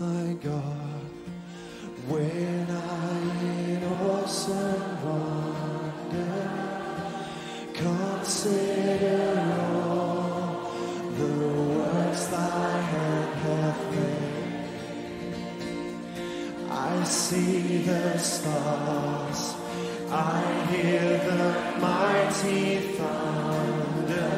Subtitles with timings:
[0.00, 1.04] My God,
[2.08, 6.50] when I in awesome wonder
[7.74, 9.40] consider
[9.72, 10.72] all
[11.16, 11.32] the
[11.78, 14.66] works thy hand hath made,
[16.72, 19.54] I see the stars,
[20.10, 20.42] I
[20.72, 24.32] hear the mighty thunder,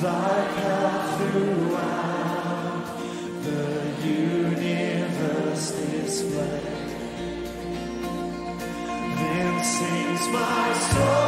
[0.00, 1.95] thy path throughout.
[10.28, 11.25] my soul.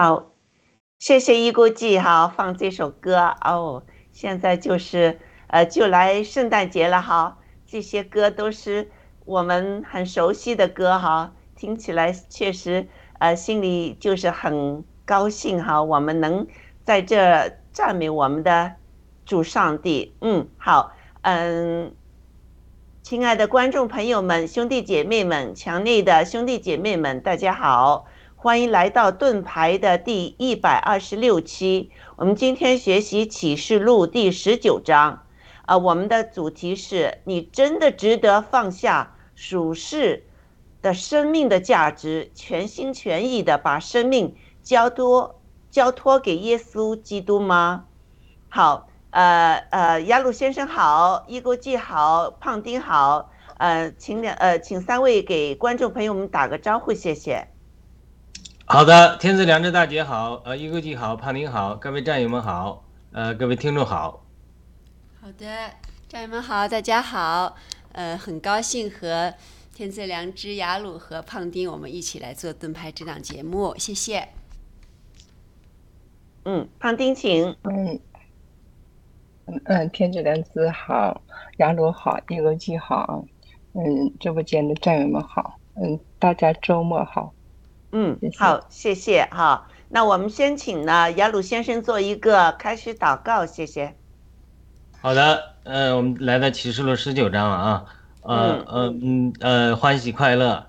[0.00, 0.30] 好，
[1.00, 3.82] 谢谢一估计哈，放这首歌哦。
[4.12, 5.18] 现在就是
[5.48, 8.92] 呃，就来圣诞节了哈，这些歌都是
[9.24, 12.86] 我们很熟悉的歌哈，听起来确实
[13.18, 15.82] 呃，心里就是很高兴哈。
[15.82, 16.46] 我们能
[16.84, 18.74] 在这赞美我们的
[19.26, 20.92] 主上帝，嗯，好，
[21.22, 21.92] 嗯，
[23.02, 28.06] 亲爱的观众朋友们、兄弟姐妹们、墙内的兄弟姐妹们，大家好。
[28.40, 31.90] 欢迎来到盾牌的第一百二十六期。
[32.14, 35.24] 我们今天学习启示录第十九章，
[35.66, 40.24] 啊，我们的主题是你真的值得放下属世
[40.80, 47.86] 的生命的价值，全心全意的把生命交托交托给耶稣基督吗？
[48.48, 57.48] 好，呃呃，亚鲁先生好，伊国记好，胖丁好，呃，请两呃，请三位给观众朋友们打个招呼，谢谢。
[58.70, 64.22] 好的，天赐良知大姐好，呃，一个记好，胖丁好，各位战友们好，呃，各位听众好。
[65.22, 65.70] 好的，
[66.06, 67.56] 战友们好，大家好，
[67.92, 69.32] 呃，很高兴和
[69.74, 74.28] 天赐良知、雅鲁和胖丁我们一起来做盾牌这档节目，谢谢。
[76.44, 77.56] 嗯，胖丁请。
[77.62, 77.98] 嗯
[79.46, 81.22] 嗯嗯，天赐良知好，
[81.56, 83.24] 雅鲁好，一个记好，
[83.72, 87.32] 嗯，直播间的战友们好，嗯，大家周末好。
[87.92, 89.66] 嗯，好，谢谢哈。
[89.88, 93.94] 那我们先请呢雅鲁先生做一个开始祷告，谢谢。
[95.00, 97.84] 好的，呃，我们来到启示录十九章了啊，
[98.22, 100.66] 呃呃嗯呃，欢喜快乐，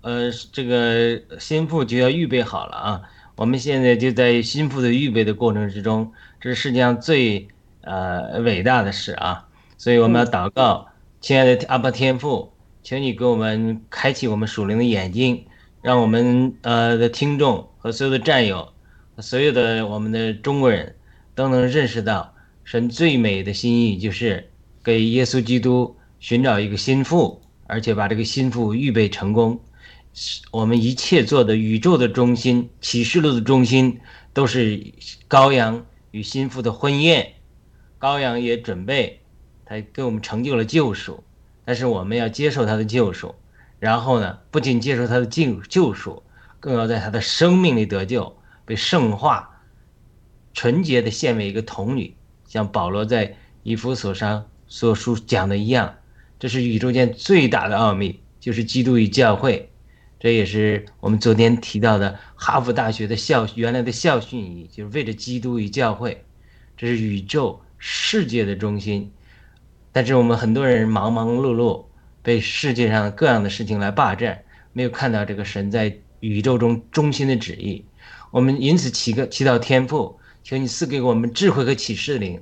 [0.00, 3.02] 呃，这个心腹就要预备好了啊。
[3.36, 6.10] 我们现在就在心腹的预备的过程之中，
[6.40, 7.46] 这是世界上最
[7.82, 9.46] 呃伟大的事啊。
[9.76, 10.86] 所以我们要祷告，
[11.20, 12.52] 亲爱的阿爸天父，
[12.82, 15.44] 请你给我们开启我们属灵的眼睛。
[15.88, 18.74] 让我们呃的听众和所有的战友，
[19.20, 20.94] 所有的我们的中国人
[21.34, 24.50] 都能认识到，神最美的心意就是
[24.84, 29.58] 给耶稣基督寻找一个心腹，而且把这个心腹预备成功。
[30.50, 33.98] 我们一切做的宇宙的中心、启示录的中心，
[34.34, 34.92] 都是
[35.26, 37.32] 羔羊与心腹的婚宴。
[37.98, 39.20] 羔羊也准备，
[39.64, 41.24] 他给我们成就了救赎，
[41.64, 43.34] 但是我们要接受他的救赎。
[43.78, 46.22] 然后呢，不仅接受他的救救赎，
[46.58, 49.62] 更要在他的生命里得救，被圣化，
[50.52, 52.16] 纯洁的献为一个童女，
[52.46, 55.94] 像保罗在以弗所上所书讲的一样。
[56.40, 59.70] 这是宇宙间最大的奥秘，就是基督与教会。
[60.20, 66.24] 这也是我们昨天提到的哈佛大学的校原来的校训，就是为了基督与教会。
[66.76, 69.12] 这是宇宙世界的中心，
[69.92, 71.84] 但是我们很多人忙忙碌碌。
[72.28, 74.42] 被世界上各样的事情来霸占，
[74.74, 77.82] 没有看到这个神在宇宙中中心的旨意。
[78.30, 82.34] 我们因此祈个祈祷天父，求你赐给我们智慧和启示灵，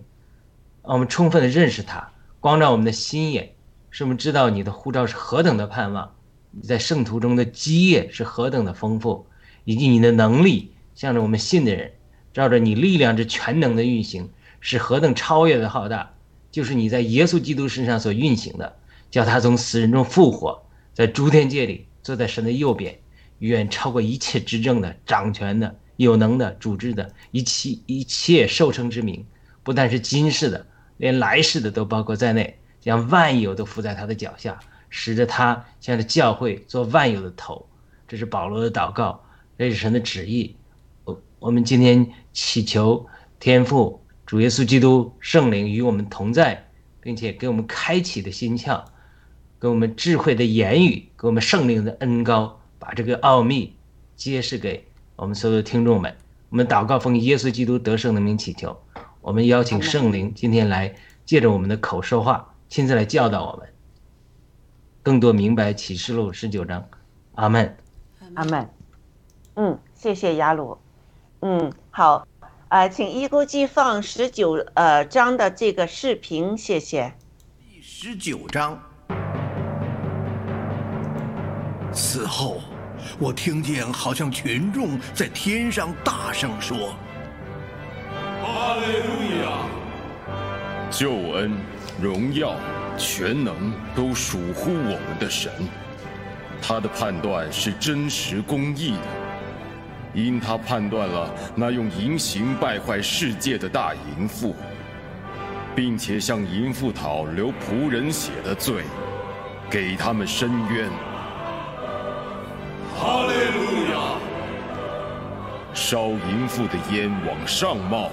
[0.82, 2.10] 让我们充分的认识他，
[2.40, 3.52] 光照我们的心眼，
[3.90, 6.12] 使我们知道你的护照是何等的盼望，
[6.50, 9.24] 你在圣徒中的基业是何等的丰富，
[9.62, 11.92] 以及你的能力向着我们信的人，
[12.34, 14.28] 照着你力量之全能的运行
[14.58, 16.12] 是何等超越的浩大，
[16.50, 18.74] 就是你在耶稣基督身上所运行的。
[19.10, 20.62] 叫他从死人中复活，
[20.92, 22.98] 在诸天界里坐在神的右边，
[23.38, 29.24] 远超过一切执政的、掌权的、有能的、主治的一切一切受称之名，
[29.62, 30.66] 不但是今世的，
[30.96, 37.66] 连来世的都包括在内，将万有都伏在他的脚下，使得他向着教会做万有的头。
[38.08, 39.24] 这是保罗的祷告，
[39.58, 40.54] 这是神的旨意。
[41.04, 43.06] 我我们今天祈求
[43.40, 46.68] 天父主耶稣基督圣灵与我们同在，
[47.00, 48.82] 并且给我们开启的心窍。
[49.58, 53.74] 给我们智慧的言语，给我们圣灵的恩高，把这个奥秘
[54.14, 54.86] 揭示给
[55.16, 56.14] 我们所有的听众们。
[56.50, 58.76] 我们祷告奉耶稣基督得胜的名祈求。
[59.20, 60.94] 我们邀请圣灵今天来
[61.24, 63.68] 借着我们的口说话，亲自来教导我们，
[65.02, 66.88] 更多明白启示录十九章。
[67.34, 67.76] 阿门。
[68.34, 68.68] 阿门。
[69.54, 70.78] 嗯，谢谢雅鲁。
[71.40, 72.26] 嗯，好。
[72.68, 77.14] 啊，请一锅鸡放十九呃章的这个视频，谢谢。
[77.58, 78.82] 第十九章。
[81.96, 82.60] 此后，
[83.18, 86.94] 我听见好像群众在天上大声说
[88.44, 89.64] ：“哈利路亚！
[90.90, 91.52] 救恩、
[91.98, 92.54] 荣耀、
[92.98, 95.50] 全能都属乎我们的神。
[96.60, 98.98] 他的判断是真实公义的，
[100.12, 104.54] 因他判断了那用淫行败坏世界的大淫妇，
[105.74, 108.82] 并且向淫妇讨流仆人血的罪，
[109.70, 110.90] 给他们伸冤。”
[115.88, 118.10] 烧淫妇的烟往上冒，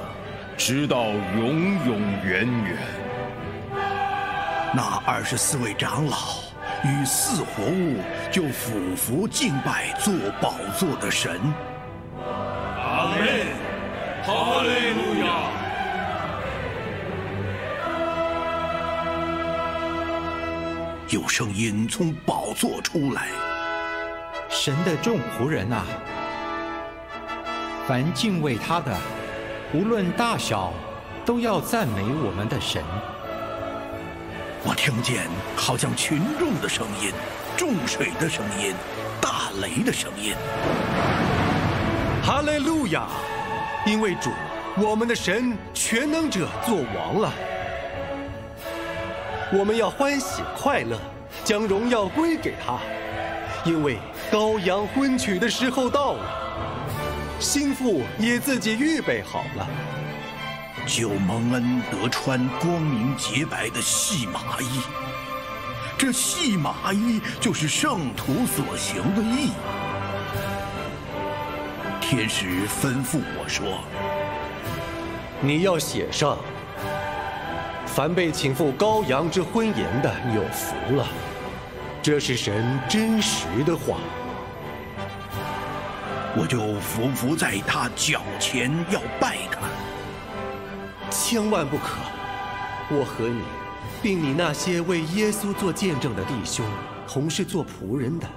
[0.56, 2.78] 直到永永远远。
[4.76, 6.16] 那二十四位长老
[6.84, 7.98] 与四活物
[8.32, 11.42] 就俯伏敬拜做宝座的神。
[12.78, 13.48] 阿门，
[14.24, 15.50] 哈利路亚。
[21.10, 23.30] 有声音从宝座出来，
[24.48, 25.84] 神的众仆人呐、
[27.86, 28.96] 凡敬畏他的，
[29.74, 30.72] 无论大小，
[31.26, 32.82] 都要赞美我们的神。
[34.64, 37.12] 我听见好像群众的声音、
[37.58, 38.74] 众水的声音、
[39.20, 40.34] 大雷的声音。
[42.24, 43.06] 哈利路亚！
[43.86, 44.32] 因为主，
[44.78, 47.34] 我们的神全能者做王了。
[49.52, 50.98] 我们要欢喜快乐，
[51.44, 52.78] 将荣耀归给他，
[53.66, 53.98] 因为
[54.32, 56.43] 羔羊婚娶的时候到了，
[57.44, 59.68] 心腹也自己预备好了。
[60.88, 64.82] 就蒙恩得穿光明洁白的细麻衣，
[65.98, 69.52] 这细麻衣就是圣徒所行的义。
[72.00, 73.84] 天使吩咐我说
[75.42, 76.38] 你要写上：
[77.86, 81.08] 凡被请赴羔羊之婚筵的，有福了。
[82.02, 83.98] 这是神真实的话。
[86.36, 89.68] ：“我就伏伏在他脚前要拜他。
[91.12, 92.00] 千万不可！
[92.90, 93.42] 我和你，
[94.02, 96.66] 并你那些为耶稣做见证的弟兄，
[97.08, 98.28] 同是做仆人的，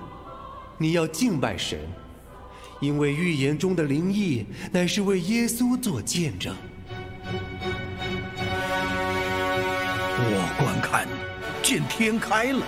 [0.77, 1.81] 你要敬拜神，
[2.81, 6.55] 因为预言中的灵异乃是为耶稣做见证。
[10.19, 11.09] 我观看，
[11.63, 12.63] 见天开了，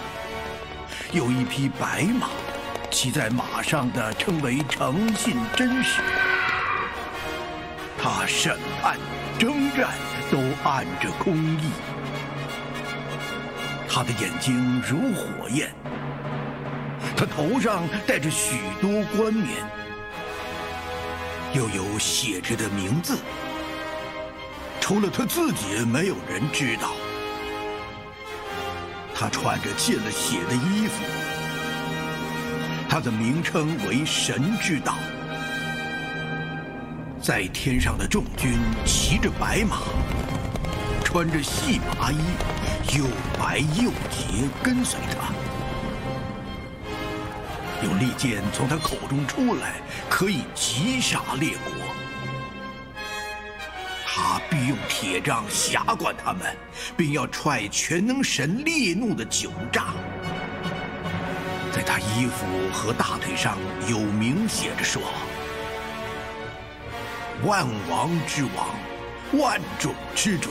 [1.12, 2.28] 有一匹白马，
[2.90, 6.00] 骑在马上的称为诚信真实。
[8.00, 8.96] 他审判、
[9.38, 9.90] 征战
[10.30, 11.70] 都按着公义。
[13.88, 15.72] 他的眼睛如火焰，
[17.16, 19.56] 他头上戴着许多冠冕，
[21.52, 23.18] 又有写着的名字，
[24.80, 26.92] 除了他自己，没有人知道。
[29.14, 31.02] 他穿着浸了血的衣服，
[32.98, 34.96] 他的名称为神之道。
[37.22, 39.82] 在天上的众军骑着白马，
[41.04, 42.18] 穿着细麻衣，
[42.98, 43.04] 又
[43.38, 45.32] 白又洁，跟随他。
[47.84, 49.74] 有利剑从他口中出来，
[50.10, 51.72] 可以击杀列国。
[54.04, 56.42] 他必用铁杖辖管他们，
[56.96, 59.94] 并要踹全能神烈怒的九炸。
[61.90, 63.56] 他衣服和大腿上
[63.88, 65.00] 有明写着说
[67.46, 70.50] ：“万王之王，万种之主。”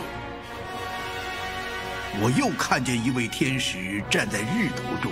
[2.20, 5.12] 我又看见一位天使站在日头中，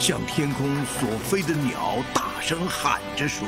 [0.00, 3.46] 向天空所飞的鸟大声喊着说。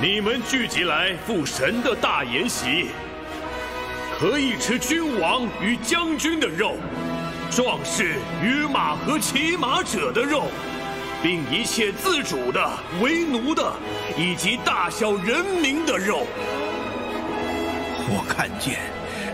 [0.00, 2.90] 你们聚集来赴神的大筵席，
[4.16, 6.76] 可以吃君王与将军的肉，
[7.56, 10.44] 壮士与马和骑马者的肉，
[11.22, 12.70] 并一切自主的、
[13.00, 13.72] 为奴的，
[14.14, 16.26] 以及大小人民的肉。
[18.10, 18.78] 我看见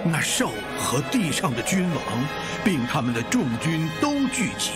[0.05, 2.01] 那兽和地上的君王，
[2.63, 4.71] 并他们的众军都聚集，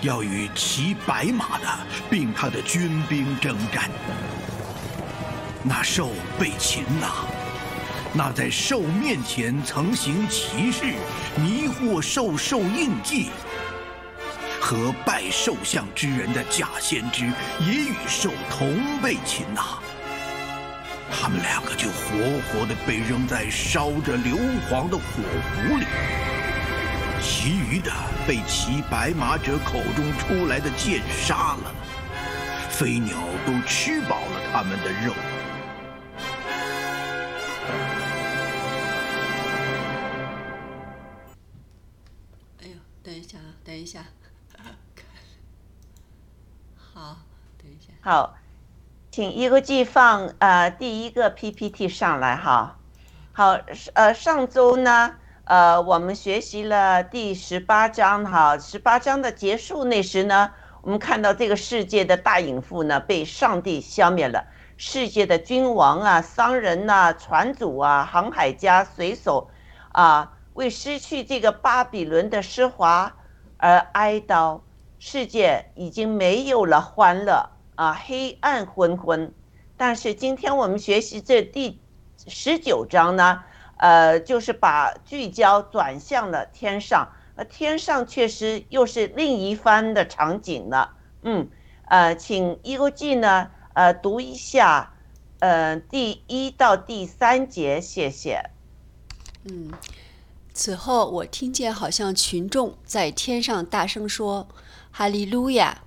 [0.00, 1.66] 要与骑白马的，
[2.10, 3.88] 并他的军兵征战。
[5.62, 6.08] 那兽
[6.40, 7.24] 被擒了，
[8.12, 10.94] 那在兽面前曾行奇事，
[11.36, 13.28] 迷惑兽兽印记，
[14.60, 17.26] 和拜兽像之人的假先知，
[17.60, 19.78] 也与兽同被擒拿。
[21.08, 22.16] 他们两个就活
[22.48, 24.36] 活的被扔在烧着硫
[24.68, 25.22] 磺的火
[25.68, 25.84] 炉里，
[27.22, 27.92] 其余的
[28.26, 31.72] 被骑白马者口中出来的剑杀了，
[32.70, 35.14] 飞鸟都吃饱了他们的肉。
[48.10, 48.34] 好，
[49.12, 52.76] 请一个记放呃第一个 PPT 上来哈。
[53.30, 53.56] 好，
[53.94, 55.14] 呃上周呢，
[55.44, 60.50] 呃我们学习了第十八章哈，十八章的结束那时呢，
[60.82, 64.44] 我们看到这个世界的大隐妇呢被上帝消灭了，
[64.76, 69.48] 世界的君王啊、商人呐、船主啊、航海家、水手
[69.92, 73.14] 啊，为失去这个巴比伦的奢华
[73.56, 74.62] 而哀悼，
[74.98, 77.50] 世界已经没有了欢乐。
[77.80, 79.32] 啊，黑暗昏昏。
[79.78, 81.80] 但是今天我们学习这第
[82.26, 83.42] 十九章呢，
[83.78, 90.94] 呃，就是把聚焦转向了天上，而天上确实又是另一番的场景了。
[91.22, 91.48] 嗯，
[91.86, 94.92] 呃，请一个记呢，呃，读一下，
[95.38, 98.50] 呃，第一到第三节，谢谢。
[99.44, 99.70] 嗯，
[100.52, 104.46] 此后我听见好像群众在天上大声说
[104.92, 105.84] ：“哈利路亚！”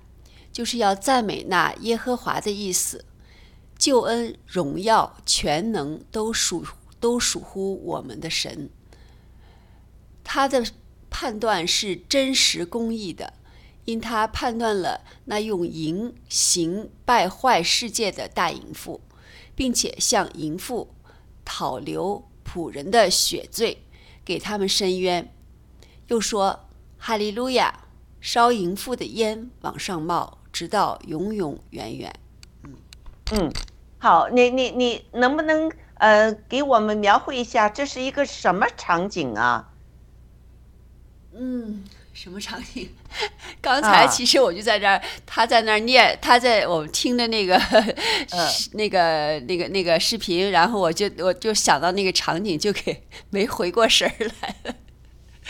[0.53, 3.03] 就是要赞美那耶和华的意思。
[3.77, 6.63] 救恩、荣耀、全能都属
[7.01, 8.69] 都属乎我们的神。
[10.24, 10.63] 他的
[11.10, 13.33] 判断是真实公义的，
[13.83, 19.01] 因他判断了那用淫行败坏世界的大淫妇，
[19.53, 20.93] 并且向淫妇
[21.43, 23.83] 讨留仆人的血罪，
[24.24, 25.33] 给他们伸冤。
[26.07, 27.81] 又说：“哈利路亚！
[28.22, 32.13] 烧淫妇的烟往上冒，直到永永远远。”
[32.63, 32.75] 嗯
[33.33, 33.51] 嗯。
[33.98, 39.69] 好，你你你能不能呃给我们描绘一下这是一个什么场景啊？
[41.33, 42.89] 嗯，什么场景？
[43.62, 47.57] 刚才其实我就在这儿，他在那儿念，他在我们听的那个
[48.74, 54.75] 那个那个那个视频，然后我就我就想到那个场景，就给 没回过神儿来了。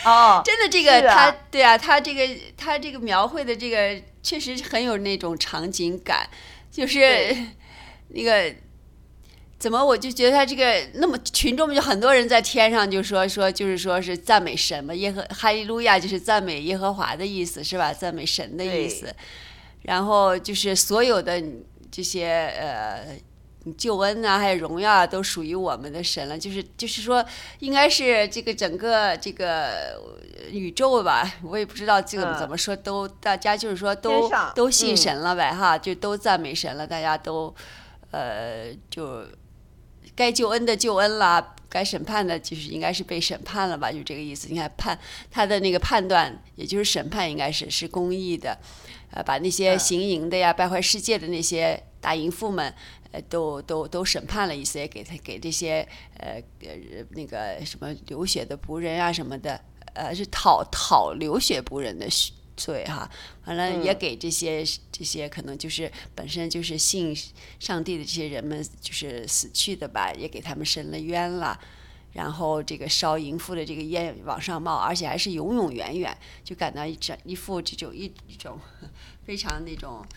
[0.04, 6.28] 哦，真的，这个他对啊，他这个他这个描绘的这个确实很有那种场景感，
[6.70, 7.36] 就是。
[8.16, 8.54] 那个
[9.58, 17.92] 怎么我就觉得他这个那么群众就很多人在天上就说说就是说是赞美神嘛，耶和哈利路亚就是赞美耶和华的意思是吧？
[17.92, 19.12] 赞美神的意思。
[19.82, 21.42] 然后就是所有的
[21.90, 22.28] 这些
[22.60, 23.18] 呃
[23.72, 26.38] 救恩啊，还有荣耀啊，都属于我们的神了。
[26.38, 27.24] 就是就是说，
[27.60, 30.00] 应该是这个整个这个
[30.50, 37.54] 宇宙吧，我也不知道这个怎么说，都大家就是说都都信神了呗哈，就都赞美神了，大家都。
[38.16, 39.24] 呃，就
[40.14, 44.46] 该救恩的救恩啦，该审判的，就是应该是被审判了吧，就这个意思。
[44.48, 44.96] 你看判
[45.32, 48.56] 他的那个判断，也就是审判，应该是是公义的，
[49.10, 52.72] 呃，把那些行淫的呀、败坏世界的那些大淫妇们，
[53.14, 55.86] 呃，都都都审判了一些，给他给这些
[56.18, 59.60] 呃呃那个什么流血的仆人啊什么的，
[59.94, 62.32] 呃，是讨讨流血仆人的血。
[62.56, 63.10] 罪哈，
[63.46, 67.12] 完了也给这些这些可能就是本身就是信
[67.58, 71.58] 上帝的这些人们就是死去的吧，也给他们伸了冤了。
[72.12, 78.56] 然后这个烧淫妇的这个烟往上冒，而且还是永永远远，就感到一整一副这种一一种
[79.26, 80.08] 非常那种呃，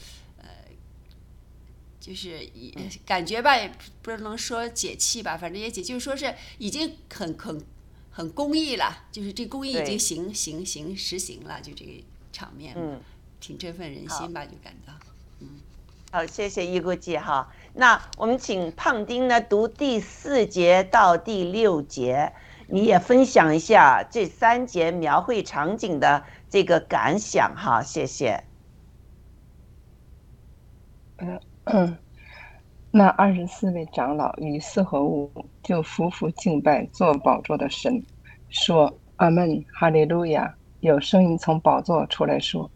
[2.08, 2.74] 就是一
[3.06, 3.70] 感觉吧，也
[4.02, 7.62] 不能说解气吧，反正也解，就是说是已经很很
[8.12, 11.92] 很公益了，就是这公益已经行行行实行了，就这个。
[12.34, 13.02] 场面，嗯，
[13.40, 14.94] 挺振奋人心吧，就感到，
[15.40, 15.48] 嗯，
[16.12, 17.52] 好，谢谢一国记哈。
[17.74, 22.34] 那我们请胖丁呢读第四节到第六节，
[22.68, 28.44] 你也分享一下这三节描绘场景的这个感想哈，谢谢。
[31.18, 31.40] 嗯，
[31.74, 31.98] 嗯
[32.92, 35.30] 那二十四位长老与四合物
[35.62, 38.02] 就匍匐敬拜做宝座的神，
[38.50, 42.70] 说：“阿门，哈利路亚。”有声音从宝座出来说：“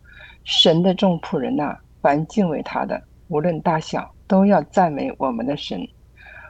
[0.43, 5.87] 神的众仆人呐，凡敬畏他的，无论大小，都要赞美我们的神。”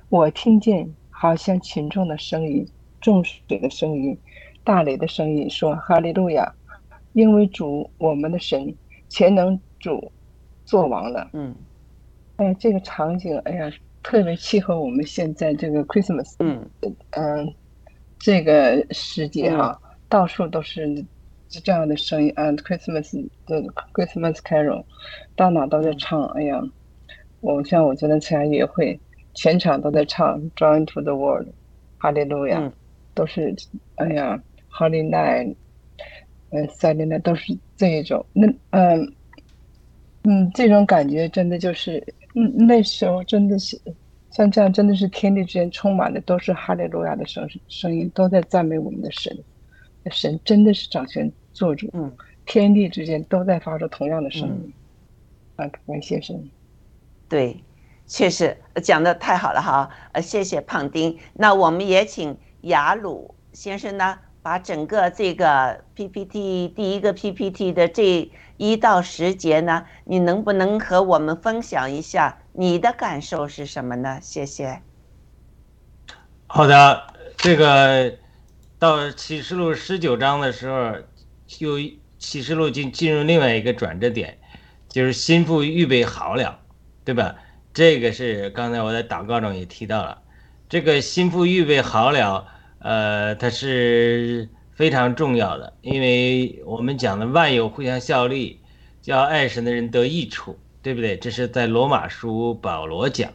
[0.09, 2.65] 我听见好像群众的声音、
[2.99, 4.17] 众水的声音、
[4.63, 6.51] 大雷的声音，说：“哈利路亚！
[7.13, 8.73] 因为主我们的神
[9.07, 10.11] 全能主
[10.65, 11.53] 做王了。”嗯，
[12.41, 16.67] 哎呀，这个场景，哎呀，特别契合我们现在这个 Christmas，嗯
[17.11, 17.53] 嗯，
[18.17, 21.05] 这个时节哈，到处都是。
[21.65, 23.61] 这样的声音啊，Christmas 的
[23.93, 24.85] Christmas Carol，
[25.35, 26.23] 到哪都在唱。
[26.27, 26.61] 哎呀，
[27.41, 28.97] 我像我昨天参加约会，
[29.33, 31.49] 全场都在唱 Join to the World，
[31.97, 32.71] 哈利路亚，
[33.13, 33.53] 都是
[33.95, 35.53] 哎呀，Holy Night，
[36.51, 38.25] 嗯，Silent Night 都是这一种。
[38.31, 39.13] 那嗯
[40.23, 42.01] 嗯，这种感觉真的就是，
[42.35, 43.79] 嗯，那时候真的是
[44.29, 49.37] 像这样，真的是天地之间充满的都是哈利路亚的声声音，都在赞美我们的神。
[50.09, 51.31] 神真的是掌权。
[51.53, 52.09] 做主，嗯，
[52.45, 54.73] 天地之间都在发出同样的声音，
[55.57, 56.49] 啊，感谢神。
[57.27, 57.61] 对，
[58.07, 61.17] 确实讲的太好了哈，呃，谢谢胖丁。
[61.33, 74.19] 那我们也请雅鲁先生呢，把整个这个 PPT 第一个 PPT 的这一到十节呢，你能不能和我们分享一下你的感受是什么呢？
[74.21, 74.81] 谢谢。
[76.45, 78.13] 好的，这个
[78.77, 80.93] 到启示录十九章的时候。
[81.53, 81.77] 就
[82.17, 84.37] 启示录进进入另外一个转折点，
[84.87, 86.61] 就是心腹预备好了，
[87.03, 87.35] 对吧？
[87.73, 90.21] 这个是刚才我在祷告中也提到了，
[90.69, 92.47] 这个心腹预备好了，
[92.79, 98.59] 呃，它是非常重要的，因为我们讲的万有互相效力，
[99.01, 101.17] 叫爱神的人得益处，对不对？
[101.17, 103.31] 这是在罗马书保罗讲。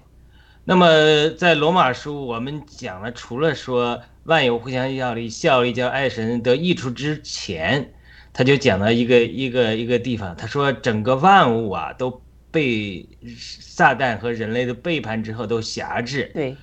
[0.64, 7.92] 那么在罗马书我们讲了，除了说万有互相效力，效力叫爱神得益处之前，
[8.33, 12.22] 他就讲到一个一个一个地方，他说整个万物啊都。
[12.53, 16.57] 被撒旦和人类的背叛之后都辖制，对，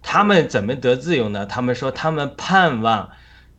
[0.00, 1.44] 他们怎么得自由呢？
[1.44, 3.10] 他们说他们盼望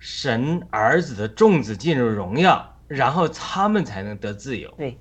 [0.02, 4.74] 神儿子的众子进入荣耀，然后他们才能得自由。
[4.78, 4.98] 对，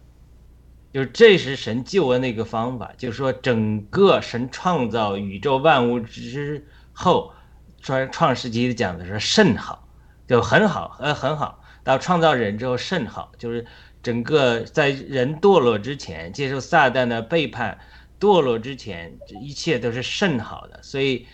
[0.92, 7.32] 就是这是神救恩的一个方法，就是说整个神创造宇宙万物之后，
[7.80, 9.88] 创创世纪讲的是甚好，
[10.28, 13.66] 就很好，呃很好，到创造人之后甚好，就是。
[14.02, 17.76] 整个在人堕落之前，接受撒旦的背叛，
[18.18, 20.82] 堕落之前，一切都是甚好的。
[20.82, 21.26] 所以，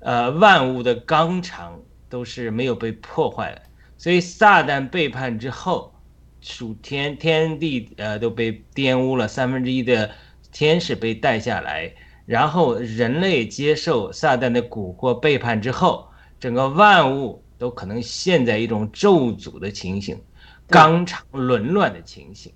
[0.00, 3.62] 呃，万物的纲常都是没有被破坏的。
[3.96, 5.92] 所以，撒旦背叛之后，
[6.40, 10.10] 属天天地呃都被玷污了，三分之一的
[10.52, 11.92] 天使被带下来，
[12.26, 20.20] 然后人类接受撒旦的蛊惑背叛之后，整个万物都可能陷在一种咒诅的情形。
[20.68, 22.52] 纲常紊乱的情形，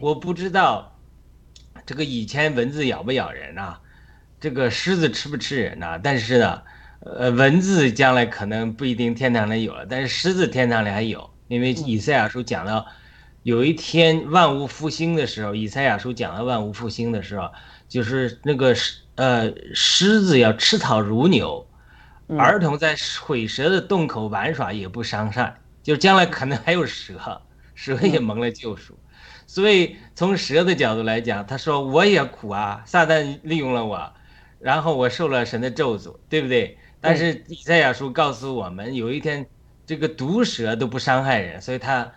[0.00, 0.92] 我不知道
[1.86, 3.76] 这个以前蚊子咬不咬人呐？
[4.40, 5.98] 这个狮子吃不吃人呐？
[6.02, 6.60] 但是呢，
[7.04, 12.86] 呃，蚊子将来可能不一定天堂里有了，但是狮子天堂里还有，因为以赛亚书讲到
[13.42, 17.50] 有一天万物复兴的时候，以赛亚书讲到万物复兴的时候，
[17.88, 21.66] 就是那个狮呃狮子要吃草如牛，
[22.38, 25.60] 儿童在毁蛇的洞口玩耍也不伤害。
[25.82, 27.42] 就将来可能还有蛇，
[27.74, 28.98] 蛇也蒙了救赎，
[29.46, 34.10] 所以从蛇的角度来讲，他说我也苦啊，撒旦利用了我，
[34.58, 36.78] 然后我受了神的咒诅，对不对？
[37.04, 39.46] 但是以赛亚书告诉我们，有一天
[39.86, 42.10] 这个毒蛇都不伤害人，所以他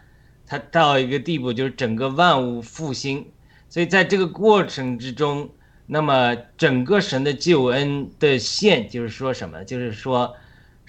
[0.45, 3.30] 他到一个地步，就是整个万物复兴，
[3.69, 5.50] 所以在这个过程之中，
[5.86, 9.63] 那么整个神的救恩的线就是说什么？
[9.63, 10.34] 就是说。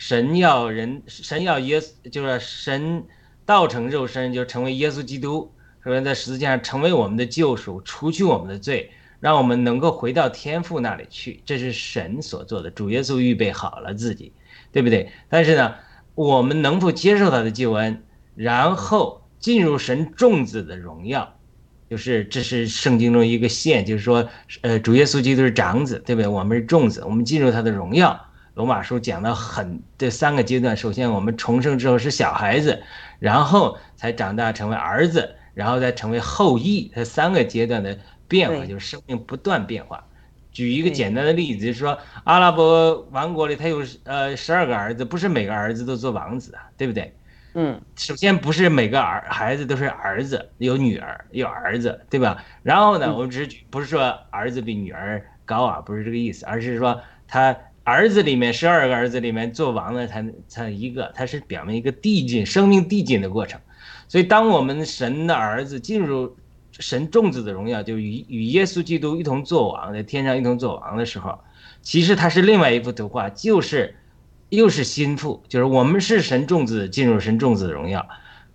[0.00, 3.04] 神要人，神要耶稣，就是神
[3.44, 11.42] 道成肉身，就成为耶稣基督，说在十字架上成为我们的救赎，除去我们的罪，让我们能够回到天父那里去。
[11.44, 14.32] 这是神所做的，主耶稣预备好了自己，
[14.72, 15.10] 对不对？
[15.28, 15.74] 但是呢，
[16.14, 18.02] 我们能否接受他的救恩，
[18.34, 21.36] 然后进入神众子的荣耀，
[21.88, 24.28] 就是这是圣经中一个线，就是说，
[24.62, 26.28] 呃，主耶稣基督是长子，对不对？
[26.28, 28.24] 我们是众子，我们进入他的荣耀。
[28.54, 32.82] 罗马书讲了很这三个阶段，首先我们重生之后是小孩子，
[33.20, 36.90] 然后才长大成为儿子，然后再成为后裔。
[36.92, 37.96] 这三个阶段的
[38.28, 40.04] 变化，就是生命不断变化。
[40.52, 47.14] 举一个简单的例子，就是说阿拉伯王国里，他有呃十二个儿子，不是每个儿子都做王子啊，对不对？
[47.54, 52.44] 嗯，首先不是每个儿孩子都是儿子，有女儿有儿子，对吧？
[52.62, 57.56] 然后呢，我们只是举，不是说儿子比女儿高啊，不是这个意思，而是说他。
[57.84, 63.58] 儿子里面十二个儿子里面做王的才才一个，他是表明一个递进生命递进的过程。
[64.08, 66.36] 所以，当我们神的儿子进入
[66.78, 71.38] 神众子的荣耀，就与与耶稣基督一同作王，在天上一同作王的时候，
[71.82, 73.96] 其实他是另外一幅图画，就是
[74.48, 78.08] 又是心腹，就是我们是神众子进入神众子的荣耀。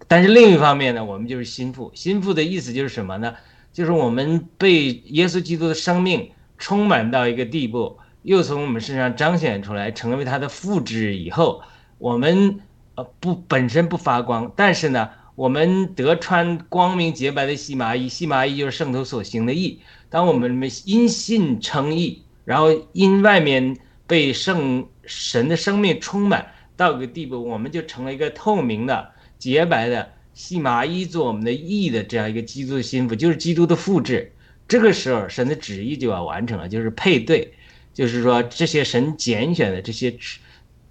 [0.07, 1.91] 但是另一方面呢，我们就是心腹。
[1.93, 3.35] 心腹的意思就是什么呢？
[3.71, 7.97] 就是我们被耶稣基督的生命充满到一个地步。
[8.21, 11.61] 又从我们身上彰显出来，成为他的复制以后，
[11.97, 12.61] 我们
[12.95, 19.79] 呃不本身不发光，但是呢，我们得穿光明洁白的细麻衣，细麻衣就是圣徒所行的义。
[20.09, 34.31] 当我们因信称义，然后因外面被圣神的生命充满到个地步，我们就成了一个透明的、洁白的细麻衣，做我们的义的这样一个基督的心腹，就是基督的复制。
[34.67, 37.53] 这个时候，神的旨意就要完成了，就是配对。
[37.93, 40.15] 就是说，这些神拣选的这些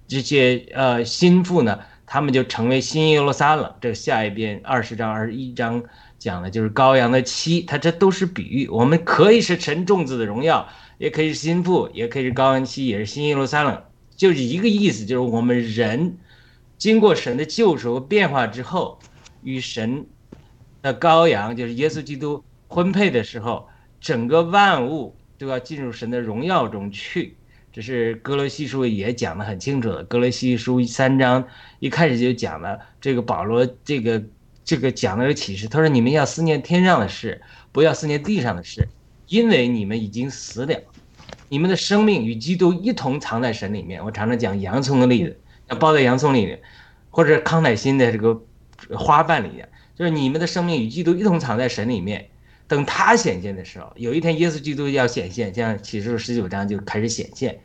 [0.07, 1.81] 这些呃心腹呢，
[2.12, 3.75] 他们就成为新耶路撒冷。
[3.81, 5.83] 这下一遍二十章二十一章
[6.18, 8.68] 讲的就是羔羊的妻，他这都是比喻。
[8.68, 13.83] 我们可以是神众子的荣耀，也可以是心腹，也可以是羔羊妻，也是新耶路撒冷，
[14.14, 16.18] 就是一个意思，就是我们人
[16.77, 18.98] 经过神的救赎和变化之后，
[19.42, 20.05] 与神
[20.83, 23.66] 的羔羊，就是耶稣基督婚配的时候，
[23.98, 25.16] 整个万物。
[25.38, 27.37] 都要进入神的荣耀中去，
[27.73, 30.05] 这是哥罗西书也讲得很清楚的。
[30.05, 31.43] 哥罗西书三章
[31.79, 34.23] 一开始就讲了这个保罗这个
[34.63, 37.41] 这个讲了个启示，他说你们要思念天上的事，
[37.73, 38.87] 不要思念地上的事，
[39.27, 40.79] 因为你们已经死了。
[41.49, 44.05] 你们的生命与基督一同藏在神里面。
[44.05, 46.61] 我常常讲洋葱的例子，要包在洋葱里面，
[47.11, 48.39] 或者康乃馨的这个
[48.95, 52.29] 花瓣里面，就是你们的生命与基督一同藏在神里面。
[52.73, 57.61] 等他显现的时候，有一天耶稣基督要显现，像启示录十九章就开始显现。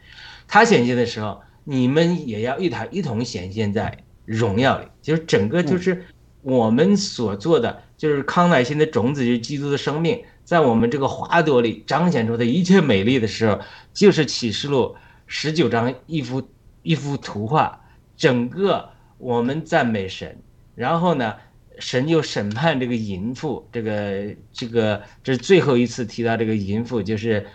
[0.50, 4.86] 他显现的时候，你们也要一他一同显现在荣耀里。
[5.02, 6.04] 就是整个就是
[6.42, 13.62] 我们所做的，就是康乃馨的种子，就是基督的生命，在我们这个花朵里彰显出的一切美丽的时候，
[13.94, 14.94] 就是启示录
[15.26, 16.46] 十九章一幅
[16.84, 17.82] 一幅图画。
[18.18, 20.38] 整个我们赞美神，
[20.76, 21.34] 然后呢？
[21.80, 27.46] 神就审判这个淫妇，这个这个这是最后一次提到这个淫妇，就是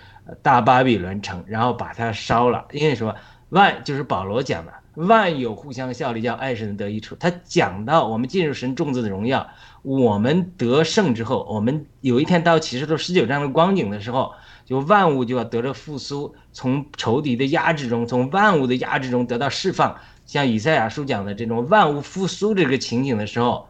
[0.42, 2.66] 大巴比伦城，然后把它烧了。
[2.72, 3.14] 因为什么？
[3.48, 7.14] 万就是保罗讲的，万有互相效力，叫爱神得益处。
[7.16, 9.46] 他讲到我们进入神众子的荣耀，
[9.82, 14.32] 我们得胜之后，我们有一天到启示录十九章的光景的时候，
[14.64, 19.98] 就万物就要得着复苏，从仇敌的压制中，从万物的压制中得到释放。
[20.24, 23.68] 像以赛亚书讲的这种万物复苏这个情景的时候。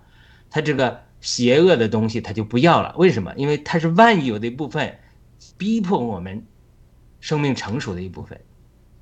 [0.53, 2.95] 他这个邪恶的东西，他就不要了。
[2.99, 3.33] 为什么？
[3.37, 4.99] 因为它是万有的一部分，
[5.57, 6.45] 逼迫我们
[7.21, 8.39] 生命成熟的一部分，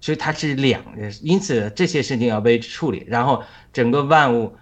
[0.00, 0.80] 所以它是两。
[1.22, 3.04] 因此这些事情要被处理。
[3.08, 4.54] 然后整个万物，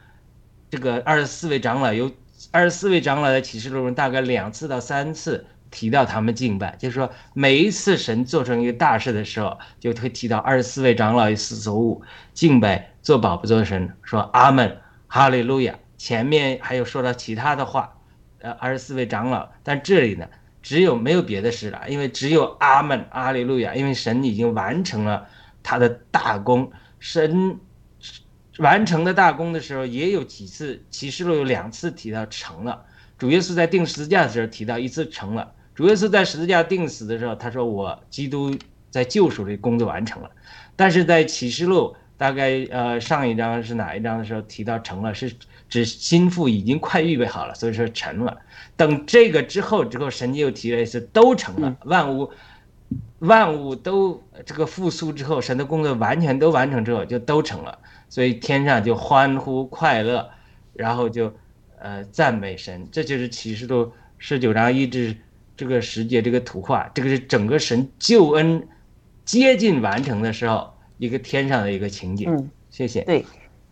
[0.71, 2.11] 这个二十四位长老有
[2.53, 12.01] 二十四位长老在启示录中大概两次到三次提到他们敬拜，就是说每一次神做成一个大事的时候，就会提到二十四位长老与四所物
[12.33, 15.79] 敬拜做宝不做神，说阿门，哈利路亚。
[15.99, 17.99] 前面还有说到其他的话，
[18.39, 20.29] 呃，二十四位长老，但这里呢，
[20.63, 25.27] 只有没有别的事了，因为只有阿门，阿利路亚，因为神已经完成了
[25.61, 26.71] 他的大功。
[27.01, 27.59] 神
[28.59, 32.85] 完成的大功的时候，也有几次启示录有两次提到成了。
[33.19, 35.53] 主耶稣在钉十字架的时候提到一次成了。
[35.75, 38.57] 主耶稣在十字架钉死的时候，他说我基督
[38.91, 40.31] 在救赎的工作完成了。
[40.77, 45.33] 但是在启示录大概呃上一章是哪一章的时候提到成了是。
[45.69, 48.39] 指心腹已经快预备好了，所以说成了。
[48.77, 51.77] 等这个之后，之后神又提了一次，都成了。
[51.85, 52.31] 万物，
[53.19, 57.79] 万物都这个复苏之后，神的工作完全都完成之后，就都成了。
[58.09, 60.31] 所以天上就欢呼快乐，
[60.73, 61.33] 然后就
[61.79, 62.89] 呃赞美神。
[62.91, 65.15] 这就是启示录十九章一至
[65.57, 68.67] 这个十节这个图画，这个是整个神救恩
[69.25, 72.31] 接近完成的时候一个天上的一个情景。
[72.31, 73.03] 嗯，谢谢。
[73.03, 73.25] 对。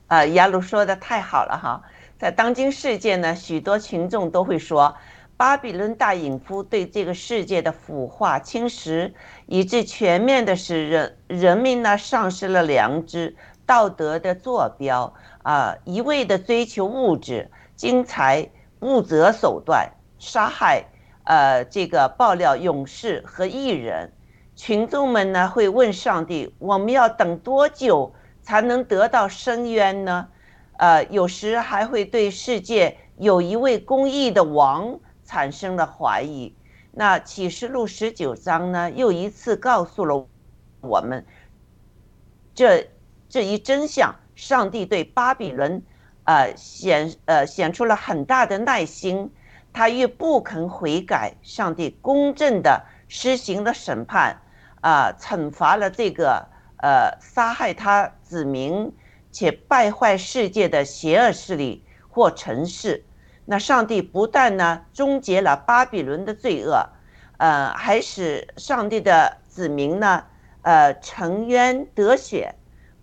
[0.09, 1.83] 啊，雅鲁说的太好了哈！
[2.17, 4.95] 在当今世界呢，许多群众都会说，
[5.37, 9.13] 巴比伦大淫夫对这个世界的腐化侵蚀，
[9.47, 13.35] 以致全面的使人人民呢丧失了良知、
[13.67, 19.91] 道德的坐标啊，一味的追求物质、精彩、不择手段
[20.21, 20.85] 杀害
[21.25, 24.13] 呃这个爆料勇士和艺人。
[24.55, 28.15] 群众们呢会问上帝：我们要等多久？
[28.47, 30.29] 才能得到深渊呢？
[30.77, 36.55] 呃，有时还会对世界有一位公义的王产生了怀疑。
[36.93, 40.25] 那启示录十九章呢，又一次告诉了
[40.81, 41.27] 我们
[42.55, 42.89] 这
[43.29, 45.83] 这一真相：上帝对巴比伦，
[46.23, 49.29] 呃显呃显出了很大的耐心，
[49.73, 54.41] 他越不肯悔改，上帝公正的施行了审判，
[54.83, 56.47] 啊，惩罚了这个。
[56.79, 58.93] 呃，杀害他子民
[59.33, 63.05] 且败坏世界的邪恶势力或城市，
[63.45, 66.89] 那上帝不但呢终结了巴比伦的罪恶，
[67.39, 70.25] 呃，还使上帝的子民呢，
[70.63, 72.55] 呃，沉冤得雪。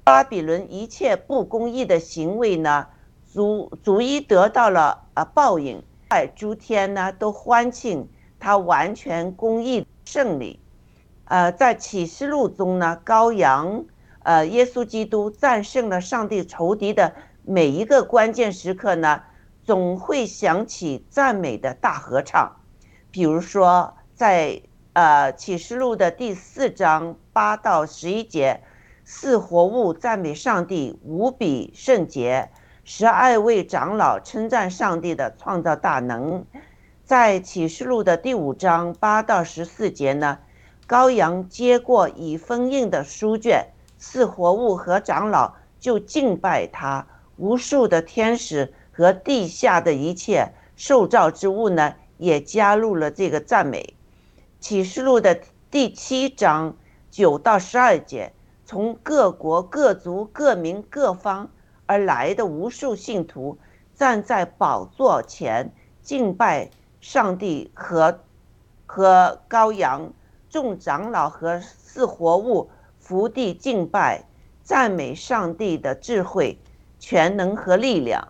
[0.03, 2.87] 巴比伦一切不公义的行为呢，
[3.31, 8.09] 逐逐一得到了呃报应，在诸天呢都欢庆
[8.39, 10.59] 他完全公义胜利。
[11.33, 13.85] 呃，在启示录中呢，羔羊，
[14.21, 19.23] 呃，耶稣基督战胜了上帝仇敌的每一个关键时刻呢，
[19.63, 22.57] 总会响起赞美的大合唱。
[23.09, 24.61] 比如说，在
[24.93, 28.61] 呃启示录的第四章八到十一节，
[29.03, 32.51] 四活物赞美上帝无比圣洁，
[32.83, 36.45] 十二位长老称赞上帝的创造大能。
[37.03, 40.37] 在启示录的第五章八到十四节呢。
[40.87, 43.67] 羔羊接过已封印的书卷，
[43.97, 47.07] 四活物和长老就敬拜他。
[47.37, 53.95] 无数的天使和地下的一切受造之物呢，也加入了这个赞美。
[54.59, 55.39] 启示录的
[55.71, 56.75] 第七章
[57.09, 58.33] 九到十二节，
[58.65, 61.49] 从各国各族各民各方
[61.85, 63.57] 而来的无数信徒，
[63.95, 66.69] 站在宝座前敬拜
[67.01, 68.19] 上帝和
[68.85, 70.13] 和羔羊。
[70.53, 74.23] 众长老和四活物伏地敬拜，
[74.61, 76.59] 赞美上帝的智慧、
[76.99, 78.27] 全能和力量。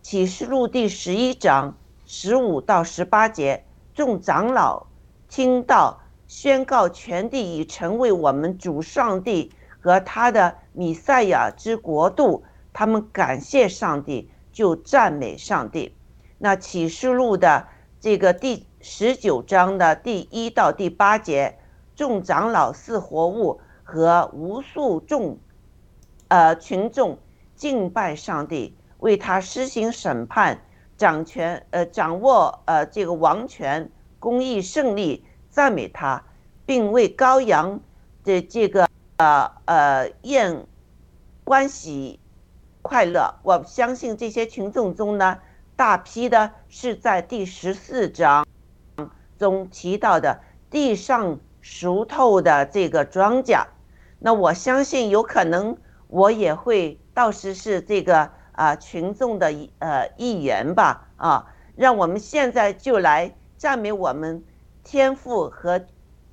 [0.00, 3.62] 启示录第十一章十五到十八节，
[3.92, 4.86] 众长老
[5.28, 15.94] 听到宣告全地已成为我们主上帝和他的弥赛亚之国度，他们感谢上帝，就赞美上帝。
[16.38, 17.68] 那启示录的
[18.00, 21.58] 这个第十九章的第一到第八节。
[21.96, 25.38] 众长老、四活物和无数众，
[26.28, 27.18] 呃群众
[27.54, 30.60] 敬拜上帝，为他施行审判，
[30.98, 36.22] 掌权，呃掌握呃这个王权，公义胜利，赞美他，
[36.66, 37.80] 并为羔羊
[38.24, 40.66] 的这个呃呃宴
[41.46, 42.20] 欢喜
[42.82, 43.36] 快乐。
[43.42, 45.38] 我相信这些群众中呢，
[45.76, 48.46] 大批的是在第十四章
[49.38, 51.40] 中提到的地上。
[51.68, 53.66] 熟透的这个庄稼，
[54.20, 55.76] 那我相信有可能
[56.06, 64.44] 我也会到时是这个啊群众的呃一员吧啊，让我们现在就来赞美我们
[64.84, 65.84] 天父和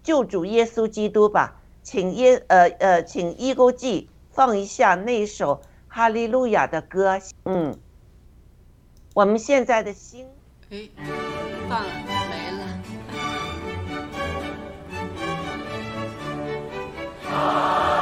[0.04, 7.76] 救主耶稣基督吧，请耶呃呃请一勾记放一下那首哈利路亚的歌，嗯，
[9.16, 10.28] 我们现在的心，
[10.70, 10.90] 哎，
[11.68, 12.13] 放了。
[17.36, 17.93] Amen.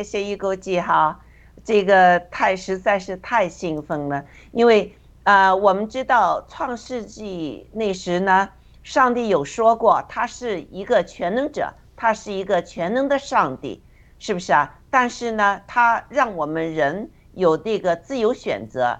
[0.00, 1.20] 谢谢一勾记哈，
[1.62, 4.94] 这个太实在是太兴奋了，因为
[5.24, 8.48] 啊，我们知道创世纪那时呢，
[8.82, 13.82] 上帝有说过，他是一个全能者，他是一个全能的上帝，
[14.18, 14.74] 是不是啊？
[14.88, 18.98] 但是呢，他让我们人有这个自由选择，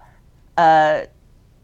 [0.57, 1.09] 呃，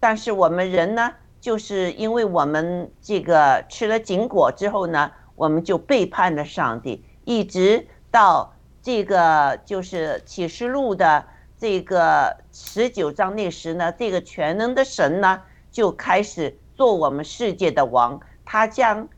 [0.00, 1.12] 但是我们人呢，
[1.42, 8.54] 就是因为我们这个吃了禁果之后呢，我们就背叛了上帝，一直到。
[8.86, 11.24] 这个就是启示录的
[11.58, 19.08] 这个十九章那时呢，这个全能的神呢就开始做我们世界的王，他将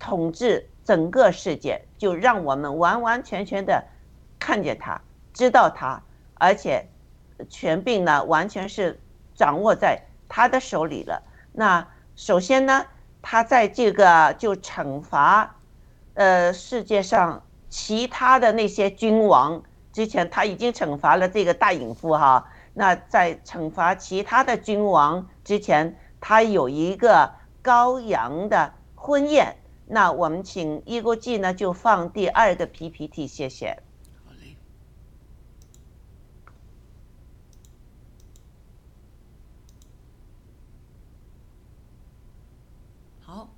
[0.00, 3.84] 统治整个世界，就让我们完完全全的
[4.40, 5.00] 看见他，
[5.32, 6.02] 知道他，
[6.34, 6.84] 而且
[7.48, 8.98] 权柄呢完全是
[9.36, 11.22] 掌握在他的手里了。
[11.52, 11.86] 那
[12.16, 12.84] 首先呢，
[13.22, 15.54] 他在这个就惩罚，
[16.14, 17.40] 呃，世界上。
[17.76, 19.60] 其他的那些君王
[19.92, 27.32] 之前他已经惩罚了这个大隐夫哈，那在惩罚其他的君王之前，他有一个
[27.64, 29.56] 羔羊的婚宴。
[29.86, 33.82] 那我们请一国记呢就放第二个 PPT，谢谢。
[34.24, 34.56] 好嘞。
[43.20, 43.48] 好。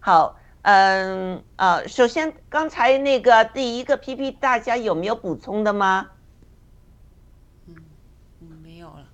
[0.00, 0.36] 好。
[0.68, 6.10] 嗯啊，首先刚才那个第一个 PP，大家有没有补充的吗？
[7.68, 7.76] 嗯，
[8.64, 9.04] 没有了，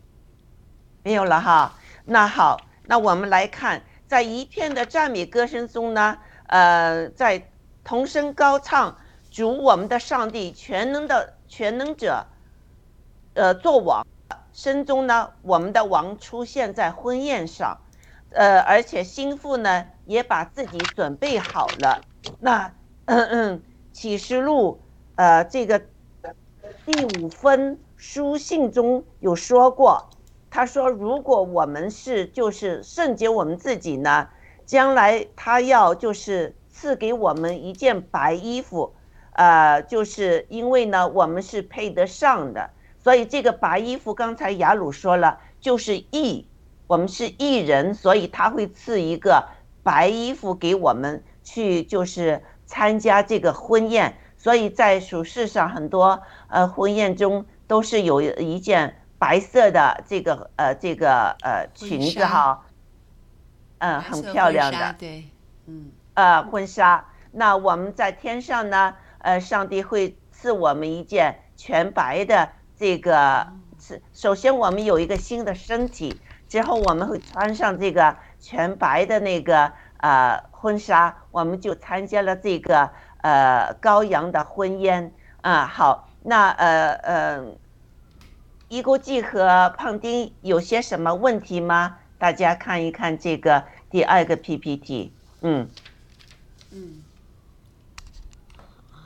[1.03, 1.75] 没有了哈。
[2.07, 7.47] 那好，那我们来看，在一片的赞美歌声中呢，呃，在
[7.85, 8.97] 同声高唱
[9.31, 12.25] 主我们的上帝全能的全能者，
[13.35, 14.07] 呃，做王
[14.55, 17.77] 声中呢，我们的王出现在婚宴上。
[18.35, 22.05] 呃，而且心腹呢也把自己准备好了。
[22.41, 22.75] 那
[23.05, 23.63] 嗯嗯，
[23.93, 24.81] 启示录
[25.17, 25.83] 呃这个
[26.85, 30.11] 第五封书信中有说过，
[30.51, 34.29] 他说如果我们是就是圣洁我们自己呢，
[34.65, 38.95] 将来他要就是赐给我们一件白衣服，
[39.33, 46.49] 呃，就是因为呢我们是配得上的，所以这个白衣服刚才雅鲁说了就是义。
[46.93, 49.49] 我们是艺人，所以他会赐一个
[49.83, 54.15] 白衣服给我们去，就是参加这个婚宴。
[54.37, 62.63] 所以在属世上，很多呃婚宴中都是有一件白色的这个呃这个呃裙子哈，
[63.79, 65.25] 嗯，很漂亮的，对，
[65.65, 67.03] 嗯，呃婚纱。
[67.31, 73.47] 那我们在天上呢，呃，上帝会赐我们一件全白的这个。
[73.81, 76.21] 是首先，我们有一个新的身体。
[76.53, 82.91] 之后我们会穿上这个全白的那个呃婚纱，我们就参加了这个
[83.23, 85.65] 呃羔羊的婚宴啊。
[85.65, 87.59] 好，那呃呃，
[88.69, 92.01] 一锅记和胖丁有些什么问题吗？
[92.19, 95.71] 大家看一看这个第二个 PPT，嗯
[96.71, 97.02] 嗯。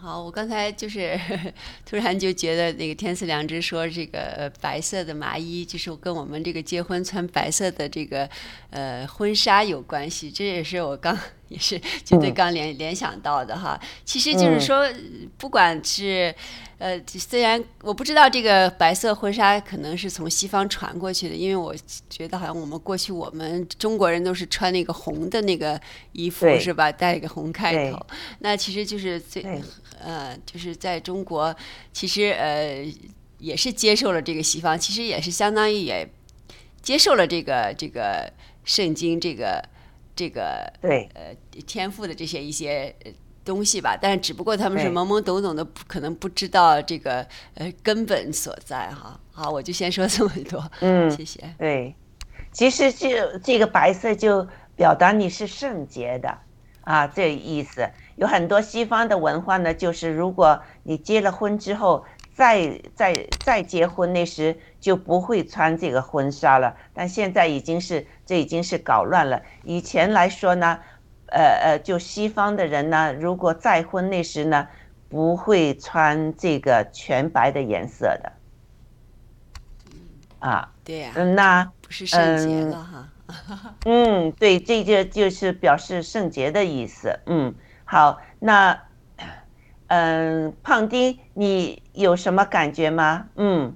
[0.06, 1.18] 好，我刚才就是
[1.84, 8.30] 突然就觉得那个天赐良知说这个白色的麻衣就是跟我们这个结婚穿白色的这个
[8.70, 11.18] 呃婚纱有关系，这也是我刚
[11.48, 13.80] 也是绝对刚联联想到的哈。
[14.04, 14.86] 其实就是说，
[15.36, 16.34] 不管是。
[16.78, 21.74] 呃，虽然我不知道这个白色婚纱可能是从西方传过去的，因为我
[22.10, 25.80] 觉得好像我们过去我们中国人都是穿那个红的那个
[26.12, 27.98] 衣服是吧，带一个红开头。
[28.40, 29.42] 那其实就是最
[29.98, 31.56] 呃，就是在中国，
[31.94, 32.86] 其实呃
[33.38, 36.06] 也是接受了这个西方，其实也是相当于也
[36.82, 38.30] 接受了这个这个
[38.66, 39.66] 圣经这个
[40.16, 41.36] 这个对呃
[41.66, 42.92] 天赋的这些一些。
[43.46, 49.20] 东西吧，但是只不过他们是懵懵懂懂的，可能不知道这个呃根本所在哈。
[49.30, 50.68] 好，我就先说这么多。
[50.80, 51.54] 嗯， 谢谢。
[51.56, 51.94] 对，
[52.50, 53.08] 其实就
[53.44, 54.44] 这个白色就
[54.74, 56.36] 表达你是圣洁的
[56.80, 57.88] 啊，这意思。
[58.16, 62.04] 有很多西方的文化呢，就是如果你结了婚之后，
[62.34, 66.76] 再再再结婚那时就不会穿这个婚纱了。
[66.94, 69.42] 但现在已经是这已经是搞乱了。
[69.64, 70.78] 以前来说呢。
[71.28, 74.68] 呃呃，就西方的人呢，如果再婚那时呢，
[75.08, 78.32] 不会穿这个全白的颜色的。
[80.38, 83.08] 啊，对呀，嗯，那不是圣洁了哈。
[83.86, 87.18] 嗯，对，这就就是表示圣洁的意思。
[87.26, 87.52] 嗯，
[87.84, 88.84] 好，那
[89.88, 93.26] 嗯，胖丁，你有什么感觉吗？
[93.34, 93.74] 嗯，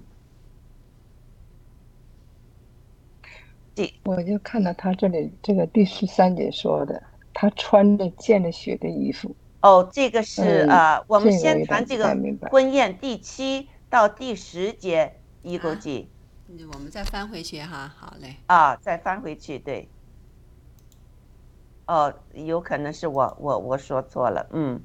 [3.86, 7.02] 第，我就看到他这里这个第十三节说的。
[7.32, 12.14] 他穿着溅着血的衣服，哦，这个是嗯呃，我们先谈这个
[12.50, 16.10] 婚宴第七到第十节一勾啊记
[16.48, 18.36] 嗯我们再翻回去哈，好嘞。
[18.46, 19.88] 啊，再翻回去，对。
[21.86, 24.82] 哦，有可能是我我我说错了，嗯。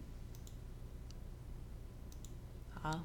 [2.81, 2.99] 好，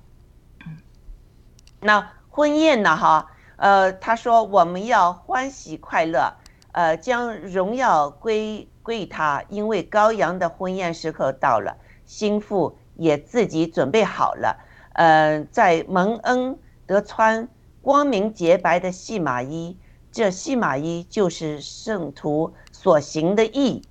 [1.80, 2.95] 那婚宴呢？
[2.95, 6.33] 哈，呃，他说我们要欢喜快乐，
[6.73, 14.57] 呃，将荣耀归归他，因为羔羊的婚宴时刻到了，心腹也自己准备好了，
[14.95, 17.47] 呃，在蒙恩得穿
[17.83, 19.77] 光明洁白的细麻衣，
[20.11, 23.83] 这细麻衣就是圣徒所行的义，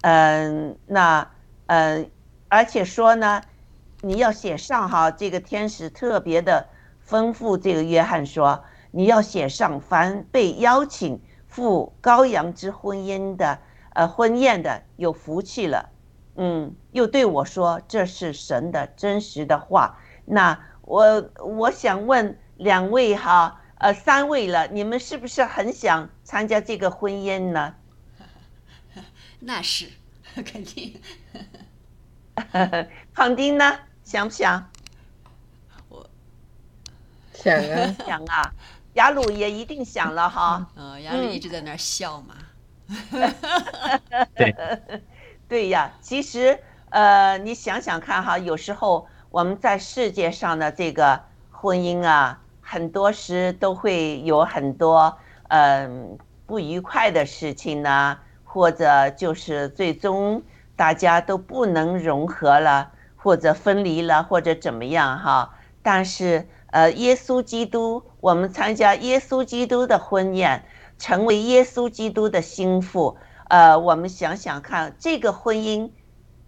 [0.00, 1.30] 嗯、那
[1.66, 2.10] 嗯、
[2.48, 3.40] 而且说呢，
[4.00, 6.66] 你要写上哈，这个天使特别的
[7.08, 13.58] 吩咐这个约翰说，你要写上凡被邀请赴羔羊之婚姻的，
[13.94, 15.88] 呃，婚宴的有福气了。
[16.36, 19.98] 嗯，又对我说这是神的真实的话。
[20.24, 27.74] 那我我想问两位哈，呃，三位了，你们是不是很想参加这个婚宴呢？
[29.40, 29.90] 那是
[30.44, 31.00] 肯定。
[33.12, 33.78] 胖丁呢？
[34.04, 34.70] 想不想？
[35.88, 36.08] 我
[37.34, 38.54] 想啊，想啊，
[38.94, 40.66] 雅鲁也一定想了哈。
[40.76, 42.34] 嗯，雅鲁一直在那儿笑嘛。
[44.34, 44.54] 对，
[45.48, 46.58] 对呀，其实
[46.90, 51.20] 呃，你想想看哈，有时候我们在世界上的这个
[51.50, 55.16] 婚姻啊，很多时都会有很多
[55.48, 60.42] 嗯、不愉快的事情呢，或者就是最终
[60.76, 65.54] 大家都不能融合了，或者分离了，或者怎么样哈。
[65.82, 70.64] 但是呃，耶稣基督，我们参加耶稣基督的婚宴，
[70.96, 73.18] 成为耶稣基督的心腹。
[73.48, 75.90] 呃，我们想想看，这个婚姻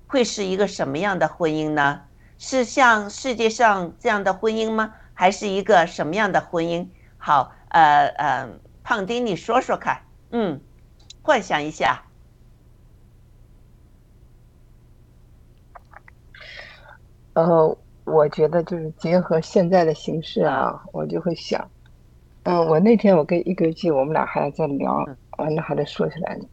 [0.07, 2.03] 会是一个什么样的婚姻呢？
[2.39, 4.95] 是像世界上这样的婚姻吗？
[5.15, 6.89] 还是一个什么样的婚姻？
[7.17, 10.61] 好，呃呃，胖丁，你说说看，嗯，
[11.23, 12.05] 幻想一下，
[17.33, 21.69] 呃，我觉得就是结合现在的形势啊，我就会想，
[22.43, 25.05] 嗯，我那天我跟一哥记，我们俩还在聊，
[25.39, 26.45] 完了还在说起来呢，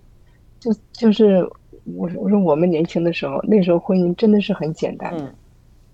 [0.60, 1.44] 就就是
[1.84, 5.34] 我我说我们年轻的时候，那时候婚姻真的是很简单，嗯，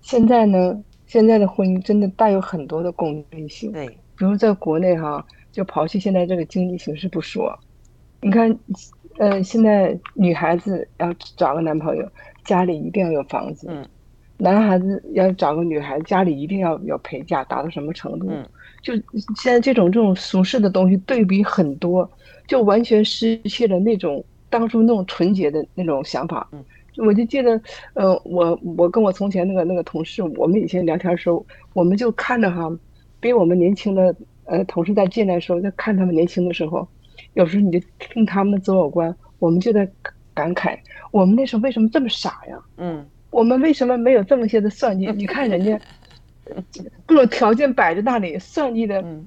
[0.00, 3.86] 现在呢，现在的婚姻真的带有很多的功利性，对，
[4.16, 7.58] 比如在国内哈，就抛弃现在这个经济形势不说，
[8.20, 8.56] 你看，
[9.18, 12.08] 呃，现在女孩子要找个男朋友，
[12.44, 13.84] 家里一定要有房子，嗯，
[14.38, 18.28] 男孩子要找个女孩子，家里一定要有陪嫁，达到什么程度？
[18.30, 18.46] 嗯，
[18.82, 18.94] 就
[19.36, 22.08] 现在这种这种俗世的东西对比很多，
[22.46, 26.48] 就完全失去了那种当初那种纯洁的那种想法。
[26.52, 26.64] 嗯，
[26.98, 27.60] 我就记得，
[27.94, 32.70] 呃，我我跟我从前那个那个同事，我们以前聊天的时候，我们就看着哈，
[33.20, 34.14] 比我们年轻的
[34.44, 36.86] 呃同事在进来的时候，在看他们年轻的时候，
[37.34, 39.88] 有时候你就听他们的择偶观，我们就在
[40.32, 40.78] 感慨，
[41.10, 42.56] 我们那时候为什么这么傻呀？
[42.76, 45.06] 嗯，我们为什么没有这么些的算计？
[45.12, 45.78] 你看人家
[47.06, 49.26] 各种条件摆在那里，算计的，嗯。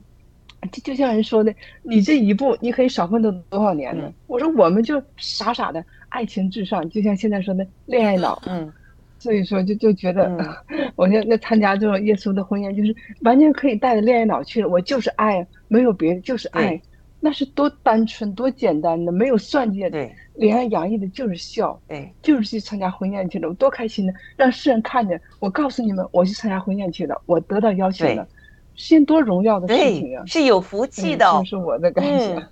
[0.72, 4.04] 就就像人说的，你这一步你可以少奋斗多少年呢？
[4.06, 4.14] 嗯。
[4.28, 8.72] 我说我们就傻傻的爱情至上，就像现在说的恋爱脑，嗯。
[9.18, 10.26] 所以说就就觉得，
[10.70, 10.92] 嗯。
[10.96, 16.82] 我现在参加这种耶稣的婚宴，就是完全可以带着恋爱脑去了，我就是爱，没有别的，就是爱对，
[17.22, 21.80] 那是多单纯多简单的，没有算计的，对脸上洋溢的就是笑。
[21.88, 24.14] 对，就是去参加婚宴去了，我多开心呢！
[24.36, 28.28] 让世人看见，我告诉你们，我去参加婚宴去了，我得到邀请了，
[28.76, 32.36] 是件多荣耀的事情对啊！，是有福气的哦嗯这，是我的感觉。
[32.36, 32.48] 嗯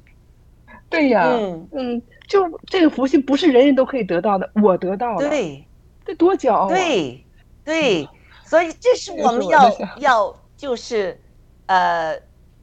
[0.90, 5.64] 对呀，嗯嗯，就这个福气不是人人都可以得到的，我得到了，对。
[6.04, 6.70] 这多骄傲啊！
[6.70, 7.24] 对，
[7.64, 8.10] 对，
[8.44, 11.20] 所以这是我我们要要就是
[11.68, 12.20] 呃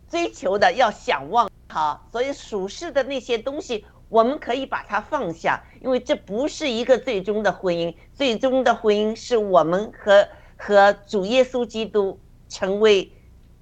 [0.08, 2.08] 追求的，要想望好。
[2.12, 7.94] 所以属世的那些东西，我们可以把它放下，因为这不是一个最终的婚姻。
[8.14, 13.10] 最终的婚姻是我们和和主耶稣基督成为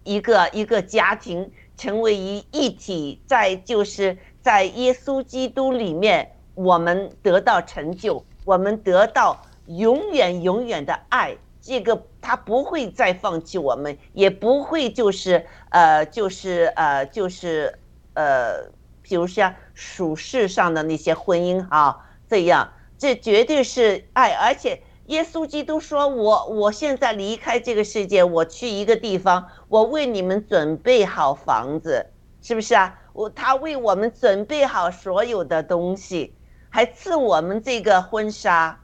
[0.04, 11.36] 一个一个家庭，成为一一体，在就是在耶稣基督里面，我们得到成就，我们得到永远永远的爱。
[11.60, 17.78] 这个他不会再放弃我们，也不会就是呃就是呃就是
[18.14, 18.70] 呃，
[19.02, 24.82] 比如像属世上的那些婚姻啊，这样，这绝对是爱，而且。
[25.08, 32.06] 耶稣基督说：“我我现在离开这个世界，我去一个地方，我为你们准备好房子，
[32.40, 32.98] 是不是啊？
[33.12, 36.32] 我他为我们准备好所有的东西，
[36.70, 38.80] 还赐我们这个婚纱，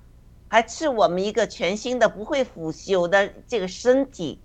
[0.48, 4.42] 还赐我们一个全新的、不会腐朽的这个身体，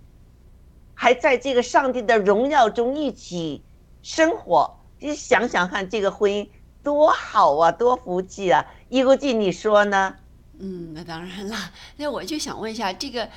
[0.94, 3.62] 还在这个上帝的荣耀中一起
[4.06, 4.78] 生活。
[5.00, 6.48] 你想想看，这个婚姻
[6.80, 8.64] 多好啊，多福气啊！
[8.88, 10.14] 一估计，你说呢？
[10.60, 11.56] 嗯，那当然了。
[11.96, 13.28] 那我就想问一下，这个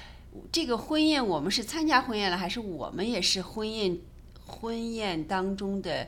[0.52, 3.98] 这个婚宴，我们是参加婚宴了，还是我们也是婚宴
[4.46, 6.08] 婚宴当中的？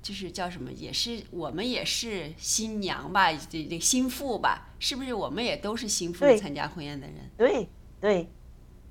[0.00, 5.12] 就是叫什么，也是我们也是新娘吧，这这新妇吧，是不是？
[5.12, 7.16] 我们也都是新妇参加婚宴的人。
[7.36, 7.68] 对
[8.00, 8.26] 对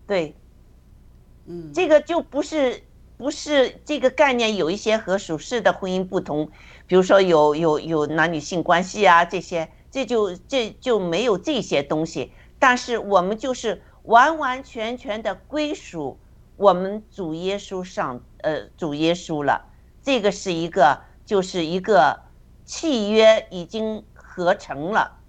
[0.06, 0.36] 对，
[1.48, 2.84] 嗯，这个就不是
[3.18, 6.52] 不是这个概念，有一些和属世的婚姻不同，
[6.86, 12.32] 比如说有有有男女性关系啊这些，这就这就没有这些东西。
[12.60, 16.20] 但是我们就是完完全全的归属
[16.56, 19.66] 我们主耶稣上，呃，主耶稣了。
[20.02, 22.22] 这个是一个，就是一个
[22.66, 25.20] 契约已经合成了，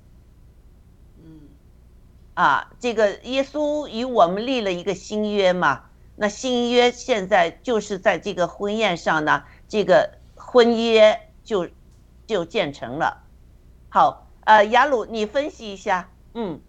[1.16, 1.40] 嗯，
[2.34, 5.87] 啊，这个耶稣与我们立了一个新约嘛，
[6.18, 11.68] 那新约现在就是在这个婚宴上呢，这个婚约就
[12.26, 13.22] 就建成了。
[13.88, 16.60] 好，呃，雅鲁，你分析一下，嗯，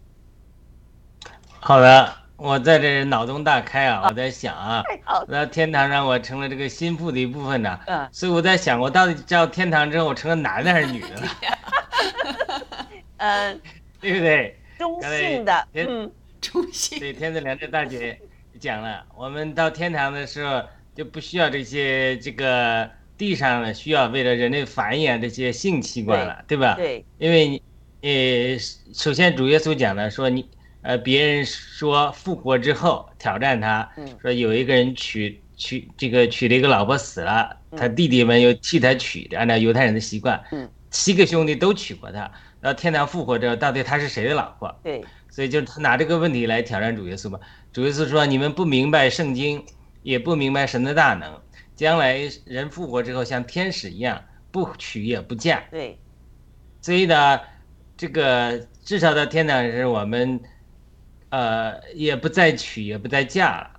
[1.59, 2.15] 好的。
[2.37, 4.05] 我在这脑洞大开啊！
[4.07, 4.81] 我在想啊，
[5.27, 7.77] 那天堂让我成了这个心腹的一部分呢，
[8.13, 11.27] 所以我在想，我到底到天堂之后，我成了男的还是女的了？
[13.17, 13.61] 嗯，
[13.99, 14.57] 对不对？
[14.77, 16.97] 中性的，嗯，中性。
[16.97, 18.17] 对，天子良知大姐
[18.59, 20.61] 讲了，我们到天堂的时候
[20.93, 26.75] 就不需要这些这个地上的需要为了人类繁衍这些性器官了，对吧？
[26.75, 27.61] 对，因为你，
[28.01, 28.59] 呃，
[28.93, 30.47] 首先主耶稣讲了，说你。
[30.81, 33.87] 呃，别人说复活之后挑战他，
[34.21, 40.41] 说有一个人娶娶这个娶了一个老婆死了，他弟弟们又替他娶，按照犹太人的习惯，
[40.89, 42.19] 七个兄弟都娶过他，
[42.61, 44.73] 然后天堂复活之后，到底他是谁的老婆？
[44.81, 45.03] 对，
[45.39, 47.39] 所以就他拿这个问题来挑战主耶稣嘛。
[47.71, 49.63] 主耶稣说：“你们不明白圣经，
[50.03, 51.39] 也不明白神的大能，
[51.77, 54.21] 将来人复活之后像天使一样，
[54.51, 55.97] 不娶也不嫁。”对，
[56.81, 57.39] 所以呢，
[57.95, 60.37] 这个至少到天堂是我们。
[61.31, 63.69] 呃，也不再娶，也不再嫁了。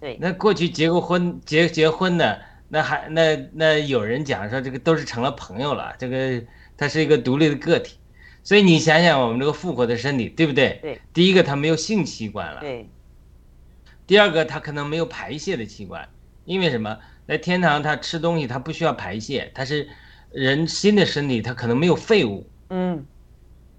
[0.00, 6.42] 对，那过去结过婚、结结婚的，那还那那有人讲说这个都是成了朋友了，这个
[6.76, 7.96] 他是一个独立的个体。
[8.44, 10.78] 所以你想想，我们这个复活的身体，对不对？
[10.82, 11.00] 对。
[11.12, 12.60] 第一个，它没有性器官了。
[12.60, 12.88] 对。
[14.06, 16.08] 第二个，它可能没有排泄的器官，
[16.44, 16.98] 因为什么？
[17.26, 19.88] 在天堂，它吃东西，它不需要排泄，它是
[20.32, 22.46] 人新的身体，它可能没有废物。
[22.70, 23.06] 嗯。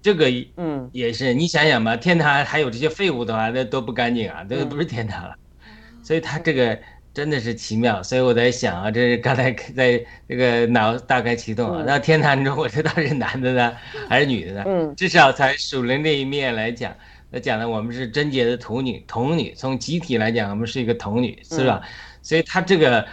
[0.00, 5.34] 这个嗯也是，你想想吧，天堂还有这些废物的话，那多不干净啊，那个不是天堂了。
[6.02, 6.78] 所以它这个
[7.14, 8.02] 真的是奇妙。
[8.02, 13.72] 所以我在想啊，这是刚才在这个脑大概启动啊，那天堂中我知道是男的呢
[14.08, 14.64] 还是女的呢？
[14.66, 16.94] 嗯，至少从属灵这一面来讲，
[17.30, 21.80] 那讲的我们是贞洁的童女，童女从集体来讲，我们是一个童女，是吧？
[22.20, 23.06] 所以他这个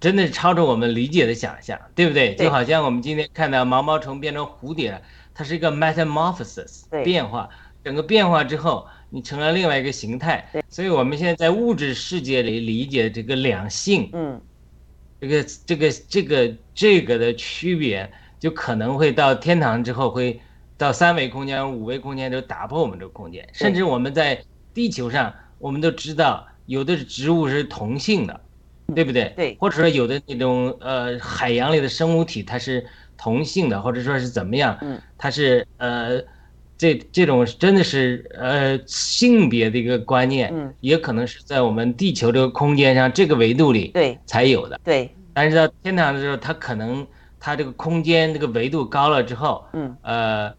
[0.00, 2.34] 真的是超出我们理解的想象，对不对？
[2.36, 5.02] 就好像我们今天看到毛毛虫变成蝴蝶了。
[5.34, 7.48] 它是一个 metamorphosis 变化，
[7.82, 10.44] 整个变化之后，你成了另外一个形态。
[10.68, 14.40] 所以我们现在在物质世界里理解这个两性，嗯，
[15.20, 18.10] 这个这个这个这个的区别，
[18.40, 20.40] 就可能会到天堂之后，会
[20.78, 23.46] 到三维空间、五维空间都打破我们这个空间。
[23.52, 24.42] 甚至我们在
[24.72, 28.40] 地球上，我们都知道有的植物是同性的，
[28.94, 29.32] 对不对？
[29.36, 29.56] 对。
[29.60, 32.84] 或者说有的那种呃海洋里的生物体，它是。
[33.14, 34.76] 同性的，或者说是怎么样？
[34.80, 36.20] 嗯，它是呃，
[36.82, 45.08] 这这种真的是呃性别的一个观念，嗯，也可能是在我们地球这个空间上这个维度里对才有的，对。
[45.32, 47.06] 但是到天堂的时候，它可能
[47.38, 50.52] 它这个空间这个维度高了之后，嗯，呃，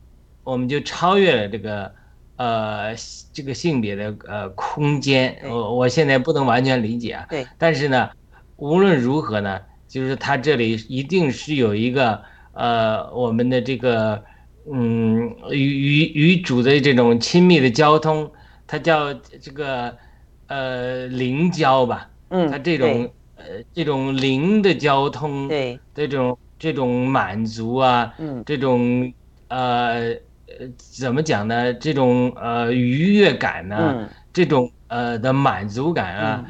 [0.46, 1.92] 我们就超越了这个
[2.38, 2.96] 呃
[3.34, 5.38] 这个性别的呃空间。
[5.44, 7.46] 我我现在不能完全理解啊，对。
[7.58, 8.10] 但是呢，
[8.56, 9.60] 无论如何呢，
[9.90, 12.22] 就是它这里一定是有一个。
[12.56, 14.24] 呃，我们的这个，
[14.72, 18.32] 嗯，与与与主的这种亲密的交通，
[18.66, 19.98] 它叫这个，
[20.48, 22.10] 呃，灵交吧。
[22.30, 22.50] 嗯。
[22.50, 23.44] 它这种呃
[23.74, 29.14] 这种灵的交通，对，这种这种满足啊，嗯，这种
[29.50, 30.16] 呃
[30.78, 31.74] 怎么讲呢？
[31.74, 36.46] 这种呃愉悦感呢，这种呃的满足感啊。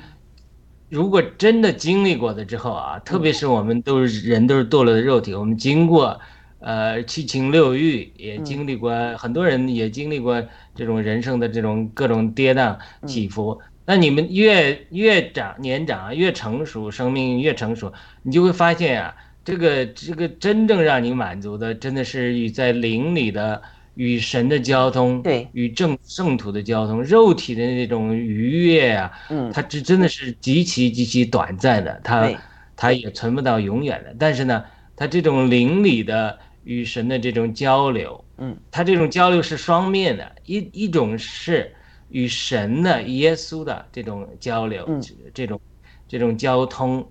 [0.89, 6.19] 如果真的经历过的之后啊，特别是我们都是人，都是堕落的肉体，我们经过，
[6.63, 10.41] 呃，七情六欲，也经历过，很多人也经历过
[10.73, 13.59] 这种人生的这种各种跌宕起伏。
[13.85, 17.91] 那你们越越长年长，越成熟，生命越成熟，
[18.21, 23.61] 你就会发现啊，这个这个真正让你满足的，真的是与在灵里的
[23.95, 32.31] 与神的交通，对，与正圣土的交通，肉体的那种愉悦啊，嗯，它这真的是极其极其短暂的，它
[32.77, 34.15] 它也存不到永远的。
[34.17, 34.63] 但是呢，
[34.95, 41.73] 它这种灵里的与神的这种交流，嗯，他这种交流是双面的，一一种是
[42.09, 45.01] 与神的耶稣的这种交流，嗯，
[45.33, 45.59] 这种
[46.07, 47.05] 这种交通，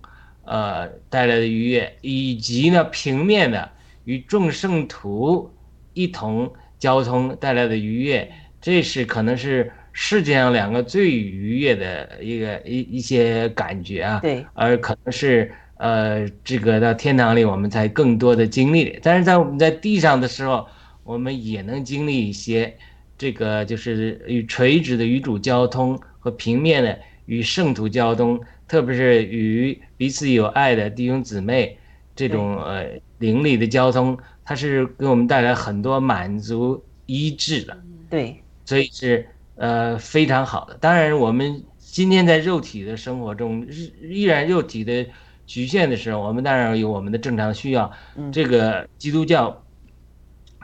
[0.45, 3.69] 呃带来的愉悦，以及呢平面的
[4.05, 5.49] 与众圣徒
[5.93, 6.51] 一同。
[6.79, 8.29] 交通带来的愉悦，
[8.59, 14.19] 这是可能是世界上两个最愉悦的一个一一些感觉啊。
[14.21, 15.49] 对，而可能是
[15.83, 18.97] 呃，这个到天堂里我们才更多的经历。
[19.03, 20.65] 但是在我们在地上的时候，
[21.03, 22.73] 我们也能经历一些
[23.17, 31.77] 这个就是与垂直的与主交通和平面的与圣徒交通，特别是与彼此有爱的弟兄姊妹
[32.15, 32.87] 这种呃
[33.19, 34.17] 灵里的交通。
[34.45, 37.77] 它是给我们带来很多满足、医治的，
[38.09, 40.77] 对，所以是呃非常好的。
[40.79, 43.67] 当然，我们今天在肉体的生活中，
[44.01, 45.05] 依然肉体的
[45.45, 47.91] 局限的时候，我们当然有我们的正常需要。
[48.31, 49.63] 这个基督教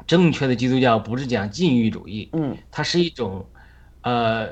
[0.07, 3.45] 正确的基督教不是讲禁欲主义，嗯，它是一种
[4.01, 4.49] 呃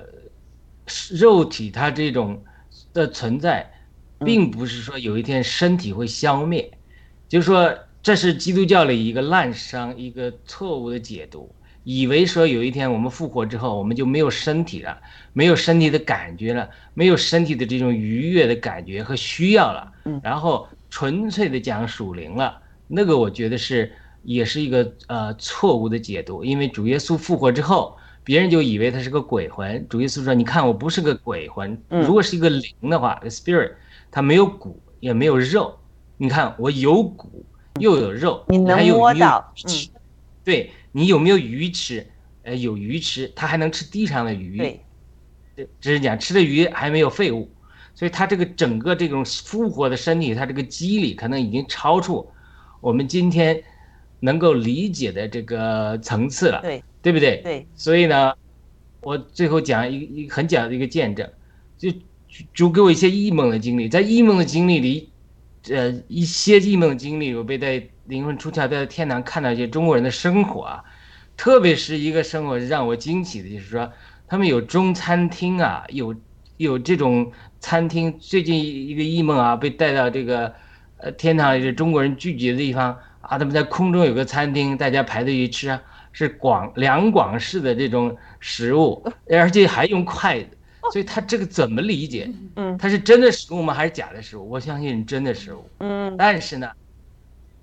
[1.11, 2.43] 肉体它这种
[2.93, 3.71] 的存在，
[4.19, 6.71] 并不是说有一天身体会消灭，
[7.27, 7.77] 就是说。
[8.03, 11.53] 这是基督教的一个滥觞，一个错误的解读，
[11.87, 14.99] 以为说有一天我们复活之后，我们就没有身体了，
[15.31, 19.89] 没有身体的感觉了，没有身体的这种愉悦的感觉和需要了，
[20.21, 23.89] 然后纯粹的讲属灵了，那个我觉得是
[24.23, 33.71] 也是一个呃错误的解读，因为主耶稣复活之后，别人就以为他是个鬼魂，主耶稣说：“你看我不是个鬼魂，如果是一个灵的话，spirit，
[34.11, 35.73] 它没有骨也没有肉，
[36.17, 37.45] 你看我有骨。”
[37.79, 39.71] 又有肉，你能摸到，嗯，
[40.43, 42.07] 对你有没有鱼吃？
[42.41, 44.57] 呃，有鱼吃，它还能吃地上的鱼。
[44.57, 47.47] 对，只是讲吃的鱼还没有废物，
[47.93, 52.27] 所以它这个整个这种复活的身体，它这个机理可能已经超出
[52.81, 53.61] 我们今天
[54.21, 56.61] 能够理解的这个层次了。
[56.63, 57.41] 对，对不对？
[57.43, 57.67] 对。
[57.75, 58.33] 所以呢，
[59.01, 61.29] 我最后讲一一很讲的一个见证，
[61.77, 61.93] 就
[62.55, 65.09] 主给我一些异梦的经历，在异梦的经历里。
[65.69, 70.83] 呃，一些异梦的经历，我被在灵魂出窍，在天堂看到一些中国人的生活啊，
[71.35, 73.91] 特别是一个生活让我惊喜的，就是说
[74.27, 76.15] 他们有中餐厅啊，有
[76.57, 78.17] 有这种餐厅。
[78.19, 80.53] 最近一个异梦啊，被带到这个
[80.97, 85.81] 呃天堂，是中国人聚集的地方啊，他们在空中有个餐厅，大家排队去吃啊，
[86.11, 90.49] 是广两广式的这种食物，而且还用筷子。
[90.93, 92.31] 所以他这个怎么理解？
[92.55, 93.73] 嗯，它是真的食物吗？
[93.73, 94.49] 还是假的食物？
[94.49, 95.69] 我相信真的食物。
[95.79, 96.71] 嗯，但是呢，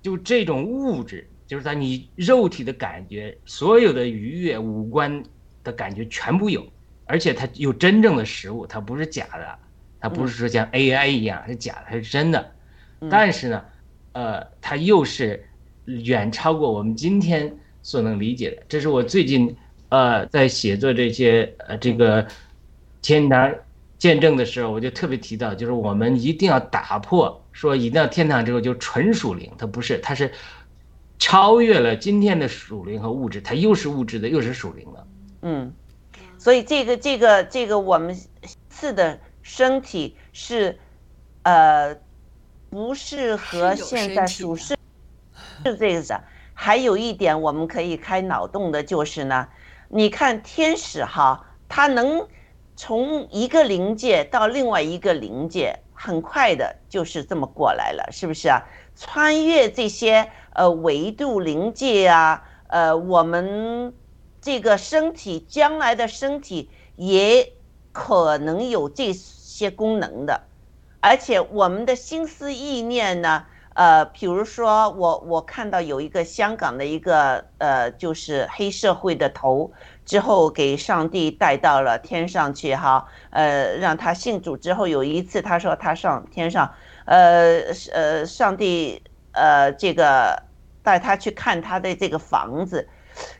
[0.05, 5.23] 就这种物质，就是它你肉体的感觉，所有的愉悦、五官
[5.63, 6.63] 的感觉全部有，
[7.05, 9.57] 而且它有真正的实物，它不是假的，
[9.99, 12.51] 它不是说像 AI 一样是假的，它是真的。
[13.09, 13.65] 但是呢，
[14.11, 15.43] 呃，它又是
[15.85, 17.51] 远超过我们今天
[17.81, 18.61] 所能理解的。
[18.69, 19.55] 这是我最近
[19.89, 22.23] 呃在写作这些呃这个。
[23.01, 23.53] 天堂
[23.99, 30.29] 见证的时候，我就特别提到，就是我们一定要打破说一定要天堂之后就纯属灵，它不是，它是
[31.17, 35.07] 超越了今天的属灵和物质，它又是物质的，又是属灵的。
[35.43, 35.73] 嗯，
[36.37, 38.19] 所以这个这个这个我们
[38.67, 40.77] 次的身体是，
[41.43, 41.95] 呃，
[42.69, 44.75] 不适合现在属世
[45.63, 46.23] 是这个的。
[46.53, 49.47] 还有一点我们可以开脑洞的就是呢，
[49.87, 52.27] 你看天使哈，他能。
[52.77, 58.61] 从一个灵界到另外一个灵界，很快的就是这么过来了，是不是啊？
[58.95, 63.93] 穿越这些呃维度临界啊，呃，我们
[64.39, 67.53] 这个身体将来的身体也
[67.91, 70.43] 可能有这些功能的，
[70.99, 79.71] 而且我们的心思意念呢，呃，比如说我我看到有一个香港的一个呃，就是黑社会的头。
[80.05, 86.71] 之后给上帝带到了天上去，哈，呃，让他信主之后，有一次他说他上天上，
[87.05, 89.01] 呃，呃，上帝，
[89.31, 90.43] 呃，这个
[90.83, 92.87] 带他去看他的这个房子，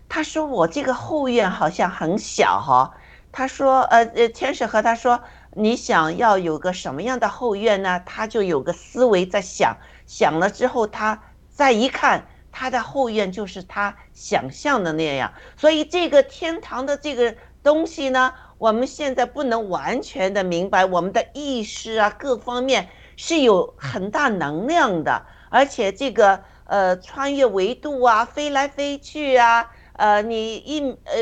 [0.09, 2.91] 他说我这个后院好像很小哈，
[3.31, 5.21] 他说，呃，呃，天使和他说，
[5.53, 8.01] 你想要有个什么样的后院呢？
[8.05, 12.25] 他就有个思维在想，想了之后他再一看。
[12.57, 22.87] 他的后院就是他想象的那样，所以这个天堂的这个东西呢，我们现在不能完全的明白，我们的意识啊，各方面
[23.17, 31.17] 是有很大能量的，而且这个呃穿越维度啊，飞来飞去啊，呃，你一呃，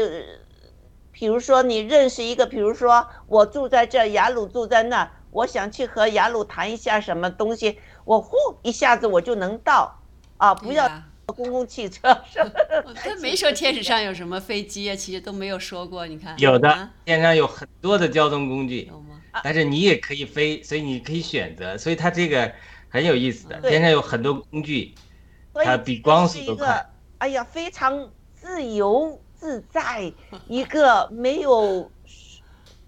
[1.11, 9.97] 比如说你认识一个，比如说我住在这，雅鲁住在那，我想去和雅鲁谈一下什么东西，我呼一下子我就能到。
[10.37, 10.89] 啊，不要
[11.27, 12.01] 公共汽车。
[12.95, 16.05] 他没说天使上有什么飞机啊，其实都没有说过。
[16.07, 19.21] 你看，有的天上有很多的交通工具，有吗？
[19.43, 22.51] 但是你也可以飞，所以你可以选择，所以它这个
[22.89, 23.59] 很有意思的。
[23.61, 24.93] 天上有很多工具，
[25.53, 26.85] 它比光速都快。
[27.17, 30.13] 哎呀，非常自由自在，
[30.47, 31.89] 一个没有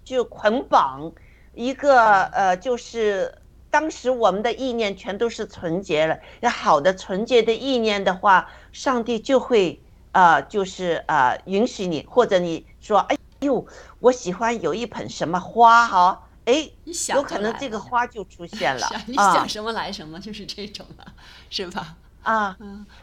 [0.04, 1.10] 就捆绑，
[1.54, 3.34] 一个呃就是
[3.70, 6.18] 当时我们的意念全都是纯洁了。
[6.40, 9.80] 要好的纯洁的意念的话，上帝就会
[10.12, 13.66] 啊就是啊允许你，或者你说哎呦
[14.00, 16.22] 我喜欢有一盆什么花哈。
[16.46, 16.70] 哎，
[17.12, 18.88] 有可能这个花就出现了。
[19.06, 21.04] 你想什么来什么，就是这种了，
[21.50, 21.96] 是吧？
[22.22, 22.56] 啊，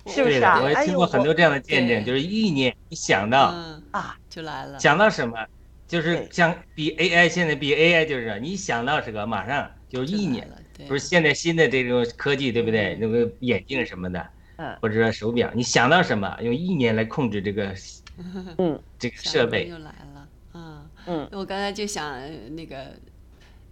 [0.07, 0.61] 是不是啊？
[0.63, 3.53] 我也听过很多这样的见证，就是意念一想到
[3.91, 4.79] 啊，就来了。
[4.79, 5.45] 想到什么，
[5.89, 10.59] 就是像比 AI 现在比 AI 就是你想到这个，马上就是意念了。
[10.87, 12.97] 不是现在新的这种科技，对不对？
[12.99, 14.27] 那个眼镜什么的，
[14.57, 17.73] 嗯，或者说手表，你想到什么，用意念来控制这个，
[18.57, 20.27] 嗯，这个设备又来了。
[20.53, 22.19] 嗯嗯，我刚才就想
[22.55, 22.87] 那个。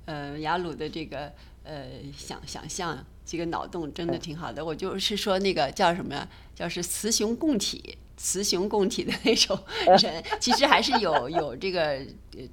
[0.06, 1.32] 呃，雅鲁的这个
[1.64, 1.86] 呃
[2.18, 4.66] 想想象，这个脑洞真的挺好的。
[4.66, 6.28] 我就是说那个叫什么呀？
[6.56, 9.58] 叫是雌雄共体，雌雄共体的那种
[10.02, 12.00] 人，其实还是有有这个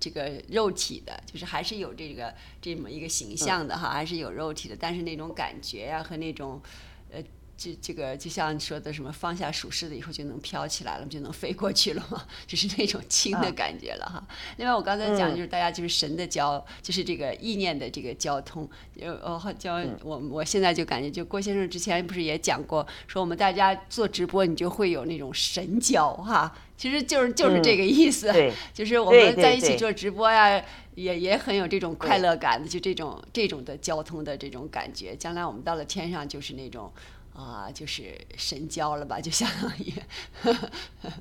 [0.01, 4.77] 这个肉体的，就是还是有这个这么一个形象的哈，还是有肉体的。
[4.79, 6.88] 但是那种感觉呀和那种呃。
[7.59, 14.25] 这这个就像你说的什么放下属世的以后就能飘起来了，就能飞过去了嘛， 就是那种轻的感觉了哈。
[14.59, 28.33] 另外我刚才讲就是大家就是神的交，就是这个意念的这个交通，呃，交我我现在就感觉就郭先生之前不是也讲过，说我们大家做直播你就会有那种神交哈，其实就是就是这个意思，
[28.73, 35.17] 就是我们在一起做直播呀，也也很有这种快乐感的，就这种这种的交通的这种感觉。
[35.17, 36.93] 将来我们到了天上就是那种。
[37.39, 39.93] 啊，就是神交了吧，就相当于，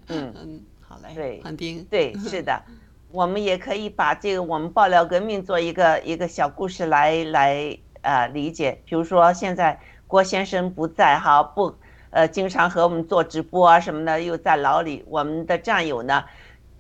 [0.08, 2.60] 嗯 嗯，好嘞，对，黄丁，对，是的，
[3.14, 8.82] 我们也可以把这个我们爆料革命做一个一个小故事来来呃理解。
[8.86, 11.76] 比如说现在郭先生不在哈，不
[12.10, 16.26] 呃经常和我们做直播啊什么的，又在牢里，我们的战友呢，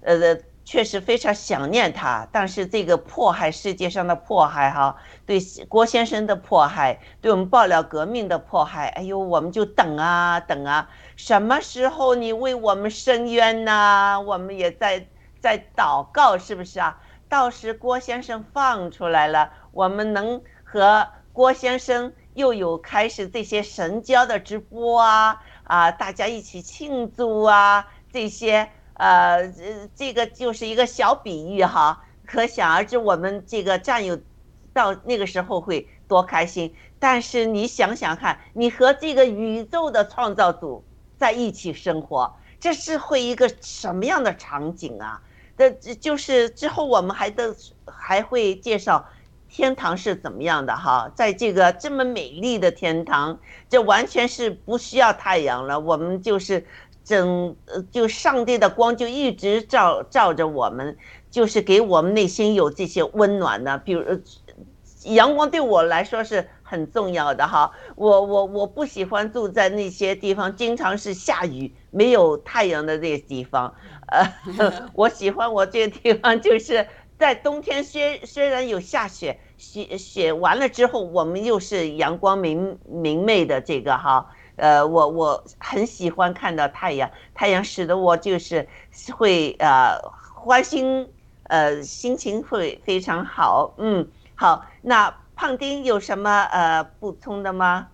[0.02, 0.36] 呃。
[0.68, 5.39] 确实非常想念他，但是这个迫害世界上的迫害哈，对
[5.70, 14.20] 郭先生的迫害，对我们爆料革命的迫害，哎呦，我们就等啊等啊，什么时候你为我们伸冤呢？
[14.20, 15.07] 我们也在
[15.39, 16.99] 在祷告，是不是啊？
[17.30, 28.70] 到时郭先生放出来了，我们能和郭先生又有开始这些神交的直播啊啊，大家一起庆祝啊这些。
[28.98, 34.20] 呃，这这个就是一个小比喻哈，可想而知我们这个战友
[34.74, 36.74] 到那个时候会多开心。
[36.98, 40.84] 但是你想想看，你和这个宇宙的创造主
[41.16, 45.22] 在一起生活，这是会一个什么样的场景啊？
[45.56, 49.06] 这就是之后我们还都还会介绍
[49.48, 53.38] 天堂是怎么样的哈，在这个这么美丽的天堂，
[53.70, 56.66] 这完全是不需要太阳了，我们就是。
[57.08, 60.97] 整呃，就上帝的光就一直照照着我们，
[61.32, 63.78] 就是给我们内心有这些温暖的。
[63.78, 64.03] 比如，
[65.05, 67.72] 阳光对我来说是很重要的哈。
[67.95, 73.74] 我我我不喜欢住在那些地方，经常是下雨没有太阳的那些地方。
[74.08, 76.86] 呃， 我喜欢我这个地方，就是
[77.18, 84.30] 在冬天虽虽然有下雪，雪雪完了之后，我们又是阳光明明媚的这个哈。
[84.58, 88.68] 呃，我我很喜欢看到太阳，太阳使得我就是
[89.18, 89.97] 会呃
[90.36, 93.76] 欢心，呃心情会非常好。
[93.78, 97.91] 嗯，好，那胖丁有什么呃补充的吗？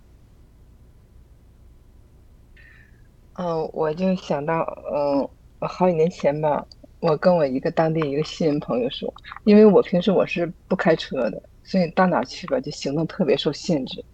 [3.34, 4.60] 嗯，我就想到，
[4.94, 5.28] 嗯，
[5.68, 6.66] 好几年前吧，
[7.00, 9.12] 我跟我一个当地一个新人朋友说，
[9.44, 14.06] 因为我平时我是不开车的，所以到哪去吧就行动特别受限制。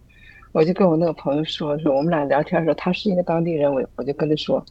[0.52, 4.64] 我就跟我那个朋友说说，我们俩聊天的时候，他是一个当地人，我我就跟他说，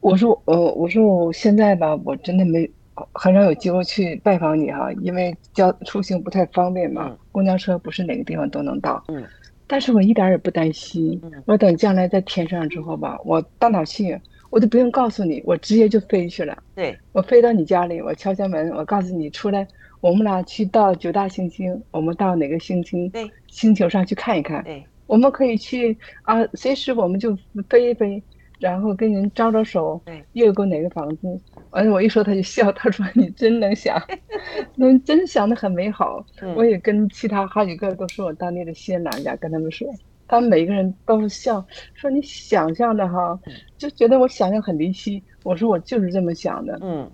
[0.00, 2.68] 我说呃，我说我现在吧，我真的没
[3.12, 9.04] 很少有机会去拜访你哈，因为交出行不太方便嘛，公交车不是哪个地方都能到。
[9.08, 9.22] 嗯。
[9.68, 14.16] 但是我一点也不担心，我等将来在天上之后吧，我到哪去，
[14.48, 16.56] 我都不用告诉你，我直接就飞去了。
[16.74, 16.96] 对。
[17.12, 19.66] 我飞到你家里，我敲敲门，我告诉你出来，
[20.00, 23.12] 我们俩去到九大行星，我们到哪个星星？
[23.48, 24.62] 星球上去看一看。
[24.62, 24.84] 对。
[25.06, 27.36] 我们可以去啊，随时我们就
[27.68, 28.22] 飞一飞，
[28.58, 31.40] 然后跟人招招手对，越过哪个房子，
[31.70, 34.00] 完了我一说他就笑，他说你真能想，
[34.76, 36.24] 能真想的很美好。
[36.40, 39.86] 嗯我也跟其他好几个都是我当地的新郎家跟他们说，
[40.26, 43.38] 他们每个人都是笑，说你想象的哈，
[43.78, 45.22] 就觉得我想象很离奇。
[45.44, 47.10] 我说我就是这么想的，嗯。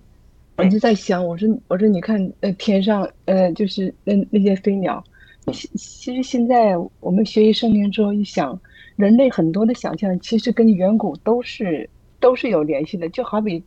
[0.55, 5.03] 我就在想，我说我说你看，呃，天上呃就是那那些飞鸟，
[5.51, 8.59] 其其实现在我们学习圣经之后一想，
[8.95, 11.89] 人类很多的想象其实跟远古都是
[12.19, 13.63] 都是有联系的，就好比。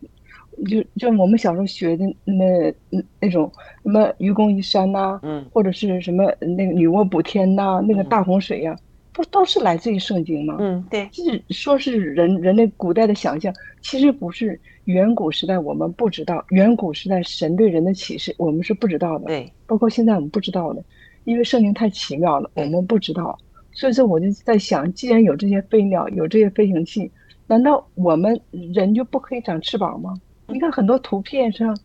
[0.71, 3.53] 就就我们小时候学的那那那种
[3.83, 8.75] 什么愚公移山呐、嗯或者是什么那个女娲补天呐、那个大洪水呀、
[9.13, 10.57] 不都是来自于圣经吗？
[10.59, 13.53] 嗯，对，就是说是人人类古代的想象，
[13.83, 20.83] 其实不是远古时代我们不知道，远古时代神对人的启示我们是不知道的，对，包括现在我们不知道的，
[21.27, 23.39] 因为圣经太奇妙了，我们不知道，
[23.73, 27.13] 所以说我就在想，既然有这些飞鸟，有这些飞行器，
[27.47, 28.41] 难道我们
[28.75, 30.15] 人就不可以长翅膀吗？
[30.47, 31.77] 你看很多图片上，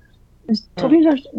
[0.48, 1.30] 嗯图片上是。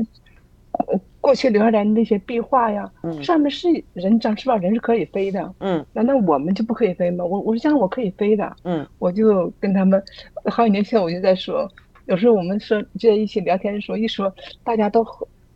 [0.73, 5.55] 呃，过去留下来的那些壁画呀，嗯上面是人长翅膀，人是可以飞的。
[5.59, 7.23] 嗯难道我们就不可以飞吗？
[7.23, 10.03] 我我想我可以飞的，嗯我就跟他们
[10.47, 11.71] 好几年前我就在说，
[12.07, 14.35] 有时候我们说就在一起聊天的时候，一说
[14.65, 15.07] 大家都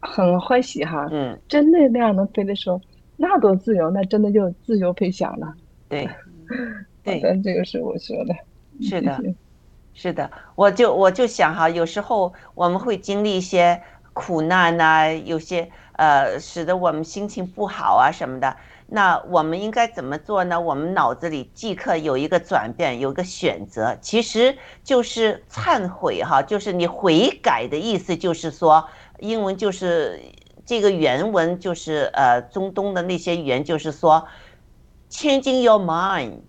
[0.07, 2.81] 很很欢喜哈，嗯，真的那样能飞的时候，
[3.17, 5.55] 那多自由，那真的就自由飞翔了。
[5.89, 6.09] 对，
[7.03, 8.35] 对这个是我说的。
[8.81, 9.19] 是的
[9.95, 13.81] 是的，我就我就想哈，有时候我们会经历一些
[14.13, 18.55] 苦难呐、有些呃，使得我们心情不好啊什么的。
[18.89, 20.61] 那我们应该怎么做呢？
[20.61, 28.87] 我们脑子里即刻有一个转变，有一个选择，其实就是忏悔哈，就是你悔改的意思，就是说，
[29.19, 30.21] 英文就是
[30.65, 34.27] 这个原文就是呃中东的那些语言，就是说
[35.11, 36.41] ，changing your mind，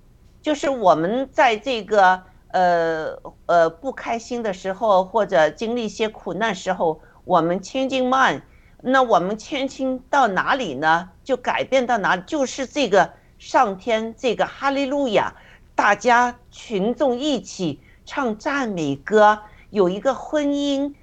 [0.41, 3.15] 就是我们在这个呃
[3.45, 8.41] 呃不开心的时候，或者经历一些苦难时候，我们 changing mind，
[8.81, 11.09] 那我们迁亲到哪里呢？
[11.23, 12.23] 就改变到哪里？
[12.25, 15.35] 就是这个上天这个哈利路亚，
[15.75, 19.39] 大家群众一起唱赞美歌，
[19.69, 20.93] 有一个婚姻，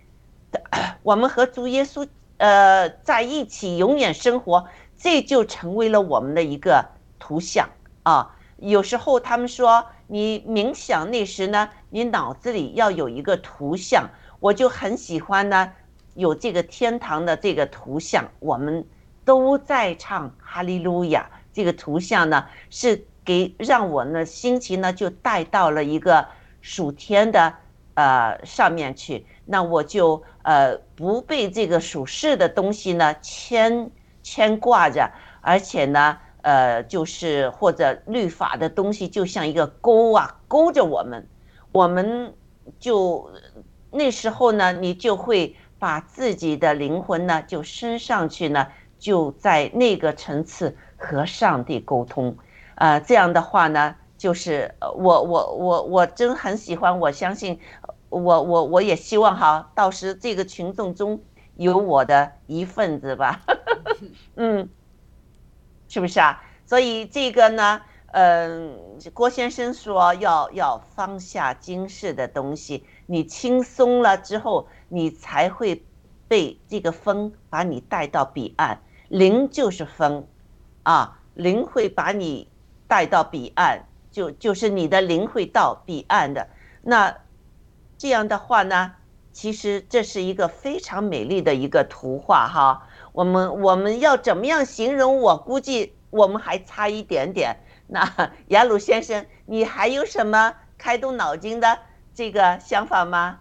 [1.03, 2.07] 我们和主耶稣
[2.39, 6.85] 呃在一起永远生活，这就成为了我们的一个
[7.19, 7.69] 图像
[8.03, 8.37] 啊。
[8.59, 14.09] 有时候他们说你冥想那时呢，你脑子里要有一个图像，
[14.41, 15.73] 我就很喜欢呢，
[16.15, 18.87] 有这个天堂的这个图像，我们
[19.25, 21.29] 都在唱哈利路亚。
[21.53, 26.27] 这个图像呢，是给让我呢心情呢就带到了一个
[26.61, 27.55] 属天的
[27.95, 33.91] 呃上面去，那我就呃不被这个属世的东西呢牵
[34.23, 36.19] 牵挂着，而且呢。
[36.47, 41.27] 呃，就是或者律法的东西，就像一个钩啊，勾着我们，
[41.73, 42.35] 我们
[42.79, 43.31] 就
[43.91, 48.67] 那时候呢，你就会把自己的灵魂呢，就升上去呢，
[48.99, 52.37] 就在那个层次和上帝沟通，
[52.75, 57.59] 呃，这样的话呢，就是我我我我真很喜欢，我相信，
[58.19, 61.23] 我我我也希望哈，到时这个群众中
[61.57, 63.41] 有我的一份子吧，
[64.37, 64.69] 嗯。
[65.87, 66.43] 是不是啊？
[66.67, 68.77] 所以这个呢，嗯、
[69.13, 75.85] 郭先生说要要放下今世的东西，你轻松了之后，你才会
[76.27, 78.81] 被这个风把你带到彼岸。
[79.09, 80.27] 灵就是风，
[80.83, 82.49] 啊，灵会把你
[82.89, 86.49] 带到彼岸，就就是你的灵会到彼岸的。
[86.83, 87.15] 那
[88.05, 88.93] 这样的话呢，
[89.33, 92.87] 其实这是一个非常美丽的一个图画哈。
[93.13, 95.23] 我们我们要怎么样形容？
[95.23, 97.57] 我估计我们还差一点点。
[97.87, 98.07] 那
[98.49, 101.79] 雅鲁先生，你还有什么开动脑筋的
[102.15, 103.39] 这个想法吗？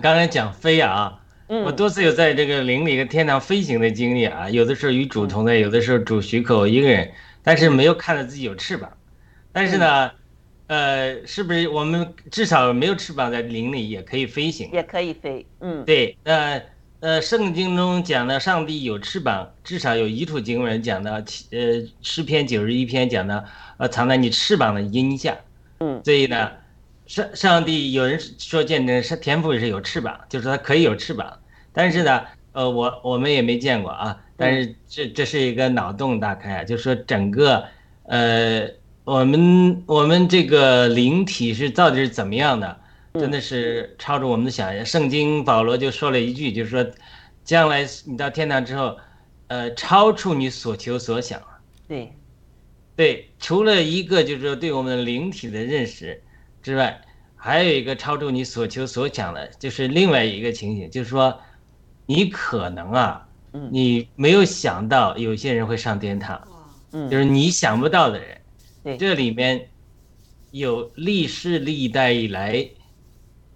[0.00, 7.12] 刚才讲飞啊，嗯我多次有在这个林里跟天堂飞行的经历啊，有的时候与主同在，有的时候主许可我一个人，
[7.42, 8.90] 但是没有看到自己有翅膀。
[9.52, 10.12] 但是呢，
[10.68, 14.70] 呃，是不是我们至少没有翅膀在林里也可以飞行？
[14.72, 16.62] 也可以飞，嗯，对，呃
[17.00, 23.44] 呃，圣经中讲的上帝有翅膀，至少有一处经文讲的，呃，诗篇九十一篇讲的，
[23.78, 25.36] 呃，藏在你翅膀的荫下。
[25.80, 26.50] 嗯，所以呢，
[27.06, 31.38] 上上帝有人说见证是天赋是有翅膀，就是说他可以有翅膀，
[31.72, 37.64] 但是呢，呃，我我们也没见过啊，但是这这是一个脑洞大开啊，就是说整个
[38.02, 38.68] 呃，
[39.08, 42.78] 我们我们这个灵体是到底是怎么样的？
[43.14, 44.84] 真的是超出我们的想象。
[44.84, 46.86] 圣经保罗就说了一句，就是说，
[47.42, 48.98] 将来你到天堂之后，
[49.46, 51.40] 呃，超出你所求所想。
[51.88, 52.12] 对，
[52.96, 56.22] 对，除了一个就是说对我们灵体的认识，
[56.62, 57.00] 之外，
[57.34, 61.34] 还有一个超出你所求所想的，就是另外一个情形，就是说，
[62.04, 63.26] 你可能啊，
[63.70, 66.46] 你没有想到有些人会上天堂，
[66.92, 68.37] 嗯，就是你想不到的人，
[68.88, 69.68] 对，这里面
[70.50, 72.70] 有历世历代以来。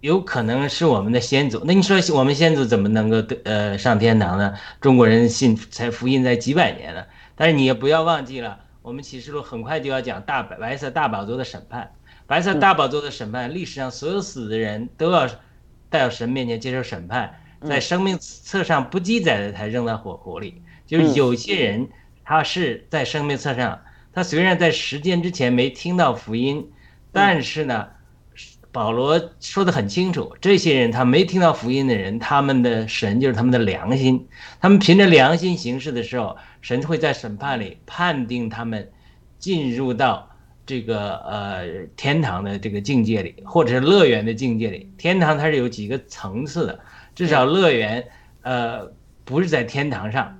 [0.01, 4.53] 有可能是我们的先祖，那你说我们先祖怎么能够得呃上天堂呢？
[4.81, 7.07] 中国人信才福音才几百年了，
[7.37, 11.89] 但是你也不要忘记了，我们启示录很快就要讲大白白色大宝座的审判，
[12.27, 15.25] 白色大宝座的审判，历史上所有死的人都要
[15.89, 17.33] 带到神面前接受审判，
[17.65, 20.61] 在生命册上不记载的才扔到火湖里。
[20.85, 21.87] 就是有些人
[22.25, 23.79] 他是在生命册上，
[24.13, 26.71] 他虽然在时间之前没听到福音，
[27.11, 27.87] 但是呢。
[28.71, 34.27] 保罗说的很清楚，这些人他没听到福音的人，他们的神就是他们的良心，
[34.59, 38.91] 他们凭着良心行事的时候，神会在审判里判定他们
[39.37, 40.27] 进入到
[40.65, 44.91] 这个呃天堂的这个境界里，或者是乐园的境界里。
[44.97, 46.79] 天堂它是有几个层次的，
[47.13, 48.03] 至少乐园
[48.41, 48.91] 呃
[49.23, 50.35] 不是在天堂上，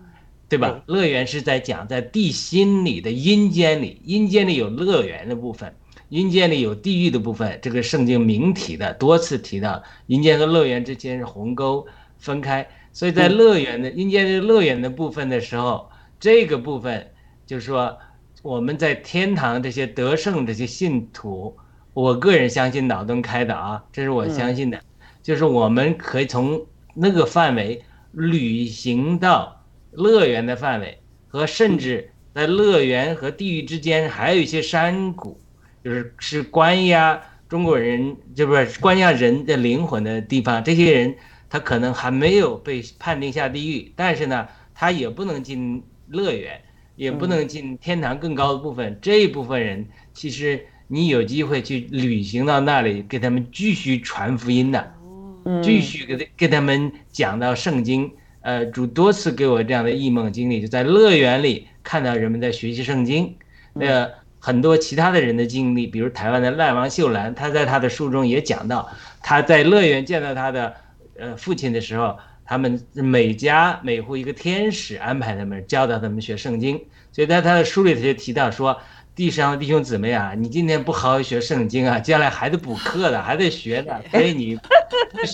[0.58, 0.84] 对吧？
[0.88, 5.74] 乐园是在讲在地心里的阴间里，阴间里有乐园的部分。
[6.10, 11.88] 阴间里有地狱的部分，这个圣经明提的多次提到，阴间和乐园之间是鸿沟
[12.20, 15.90] 分开，所以在乐园的阴间的乐园的部分的时候，
[16.20, 17.10] 这个部分
[17.48, 17.98] 就是说
[18.44, 21.58] 我们在天堂这些得胜这些信徒，
[21.96, 24.80] 我个人相信脑洞开的啊，这是我相信的，
[25.24, 27.82] 就是我们可以从那个范围
[28.12, 29.63] 旅行到
[29.96, 35.40] 乐园的范围，和甚至在乐园和地狱之间还有一些山谷。
[35.84, 40.64] 就是是关押中国人，就不是关押人的灵魂的地方。
[40.64, 41.14] 这些人
[41.50, 46.62] 他可能还没有被判定下地狱，但是呢，他也不能进乐园，
[46.96, 48.98] 也不能进天堂更高的部分。
[49.02, 54.94] 这一部分人，其实你有机会去旅行到那里，给他们继续传福音的，
[55.62, 58.10] 继续给他给他们讲到圣经。
[58.44, 63.36] 呃，主多次给我这样的异梦经历，就在乐园里看到人们在学习圣经。
[63.74, 64.08] 那。
[64.46, 68.92] 很多其他的人的经历，比如台湾的赖王秀兰，他在他的书中也讲到，
[69.22, 70.74] 他在乐园见到他的
[71.18, 76.76] 呃父亲的时候，他们每家每户一个天使安排他们教导他们学圣经，
[77.14, 78.78] 所以在他的书里头就提到说，
[79.16, 85.26] 地上的弟兄姊妹啊，你今天不好好学圣经啊，将来还得补课的，还得学的， 所以你不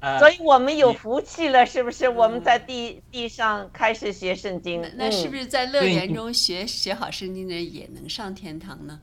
[0.00, 0.18] 学。
[0.18, 2.08] 所以我们有福气了，是不是？
[2.08, 9.00] 我们在地地上开始学圣经，那是不是在乐园中学学好圣经的人也能上天堂呢？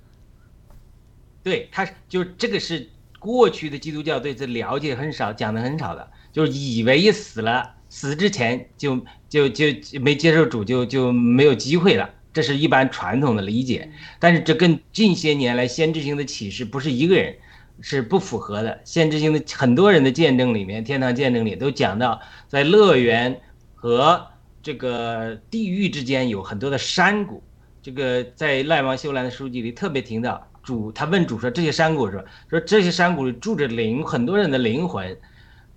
[1.43, 2.89] 对，他就这个是
[3.19, 9.65] 过去的基督教对这了解很少，讲的很少的，就是以为一死了，死之前就就就
[10.01, 13.89] 没接受主，就就没有机会了，这是一般传统的理解。
[14.19, 17.35] 但是这跟近些年来先知性的启示不是一个人。
[17.82, 18.80] 是不符合的。
[18.84, 23.39] 先知性的很多人的见证里面，天堂见证里都讲到，在乐园
[23.75, 24.25] 和
[24.64, 27.41] 这个地狱之间有很多的山谷。
[27.81, 32.26] 这个在赖王修兰的书籍里特别听到主，他问主说：“这些山谷是吧？
[32.49, 35.18] 说这些山谷里住着灵，很多人的灵魂，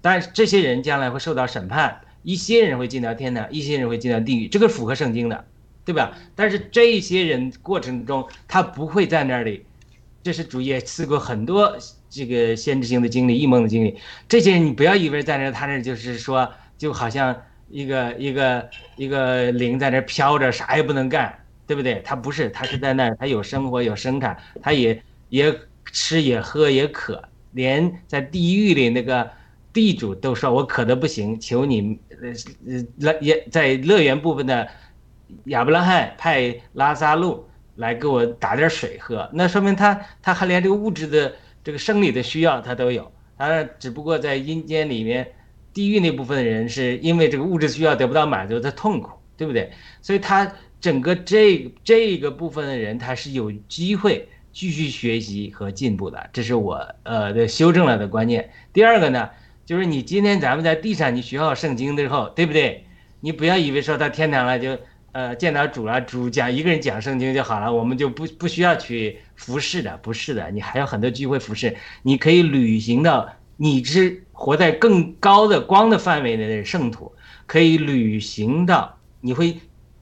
[0.00, 5.44] 但是这些人将来会受到审判，一些人会进到天堂，一些人会进到地狱，这个符合圣经的，
[5.84, 6.16] 对吧？
[6.34, 9.66] 但是这些人过程中，他不会在那里。”
[10.22, 11.78] 这是主也赐过很多
[12.10, 13.96] 这个先知性的经历、异梦的经历。
[14.28, 17.34] 这些人你不要以为在那他那就是说，就好像
[17.68, 21.32] 一个一个一个灵在那飘着，啥也不能干，
[21.66, 22.02] 对不对？
[22.04, 25.54] 他不是，他是在那，他有生活，有生产，他也也
[25.92, 27.22] 吃也喝也渴，
[27.52, 29.30] 连在地狱里那个
[29.72, 32.28] 地主都说我渴的不行，求你呃
[32.66, 34.68] 呃乐也在乐园部分的
[35.44, 37.46] 亚伯拉罕派拉萨路。
[37.76, 41.32] 来给我打点水喝，那说明他他还连这个物质的
[41.62, 45.32] 这个生理的需要他都有，他只不过在阴间里面，
[45.72, 49.70] 地狱那部分的人是因为这个物质需要得不到满足，他痛苦，对不对？
[50.00, 58.50] 所以他整个这这个部分的人，他是有机会继续学习和进步的，这是我呃的修正了的观念。
[58.72, 59.30] 第二个呢，
[59.64, 62.84] 就是你今天咱们在地上你学好圣经之后，对不对？
[63.20, 64.78] 你不要以为说到天堂了就。
[65.12, 77.12] 呃，见到主了，主讲一个人讲圣经就好了，我们就不不需要去服侍的，不是的，你还有很多机会服侍，你可以旅行到你是活在更高的光的范围内的圣徒，
[77.46, 79.58] 可以旅行到你会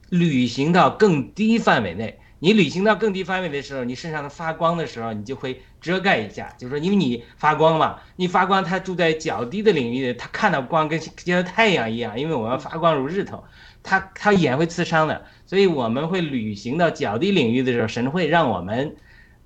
[0.09, 13.43] 旅行到更低范围内，你旅行到更低范围的时候，你身上的发光的时候，你就会遮盖一下，就是说因为你发光嘛，你发光，他住在较低的领域，他看到光跟见到太阳一样，因为我们发光如日头。
[13.81, 18.93] 他他眼会刺伤的，所以我们会旅行到较低领域的时候，神会让我们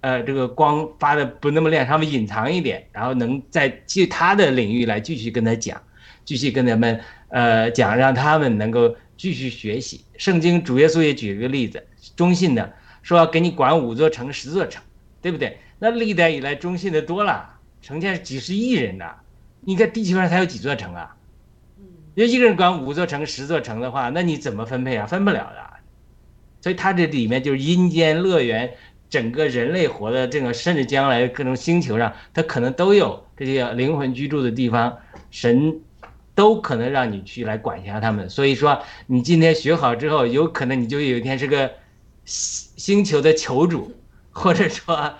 [0.02, 5.80] 呃，这个光发的不那么亮，稍微隐藏一点，然后能在其他的领域来继续跟他讲，
[6.26, 7.00] 继续跟他们
[7.30, 10.04] 呃讲，让他们能够继续学习。
[10.18, 14.82] 圣经主耶稣也举了个例子，中信的说要给你管五座城、十座城，
[15.22, 15.60] 对不对？
[15.78, 17.48] 那历代以来中信的多了，
[17.84, 19.06] 成千几十亿人呢，
[19.62, 21.16] 你看地球上才有几座城啊？
[22.16, 25.06] 要一个人管五座城、十座城的话，那你怎么分配啊？
[25.06, 25.74] 分不了的。
[26.62, 28.74] 所以它这里面就是阴间乐园。
[29.10, 34.98] 整个人类活的这个，甚至将来各种星球上，它可能都有这些灵魂居住的地方，
[35.30, 35.80] 神
[36.34, 38.28] 都可能让你去来管辖他们。
[38.28, 41.70] 所以说，你今天学好之后，有可能你就有一天是个
[42.26, 43.96] 星星球的球主，
[44.32, 45.20] 或者说啊，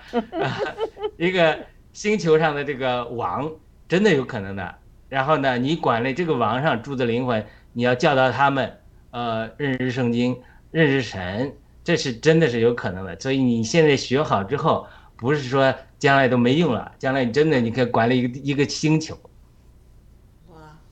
[1.18, 1.60] 一个
[1.92, 3.52] 星球上的这个王，
[3.88, 4.76] 真的有可能的。
[5.10, 8.80] 然后呢，你管理这个王上住的灵魂，你要教导他们，
[9.12, 11.56] 呃，认识圣经，认识神。
[11.84, 19.20] 这是真的是有可能的，所以你现在学好之后，不是说将来都没用了，将来你真的你可以管理一个一个星球，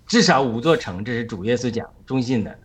[0.06, 2.60] 至少五座城，这是主耶稣讲中信的。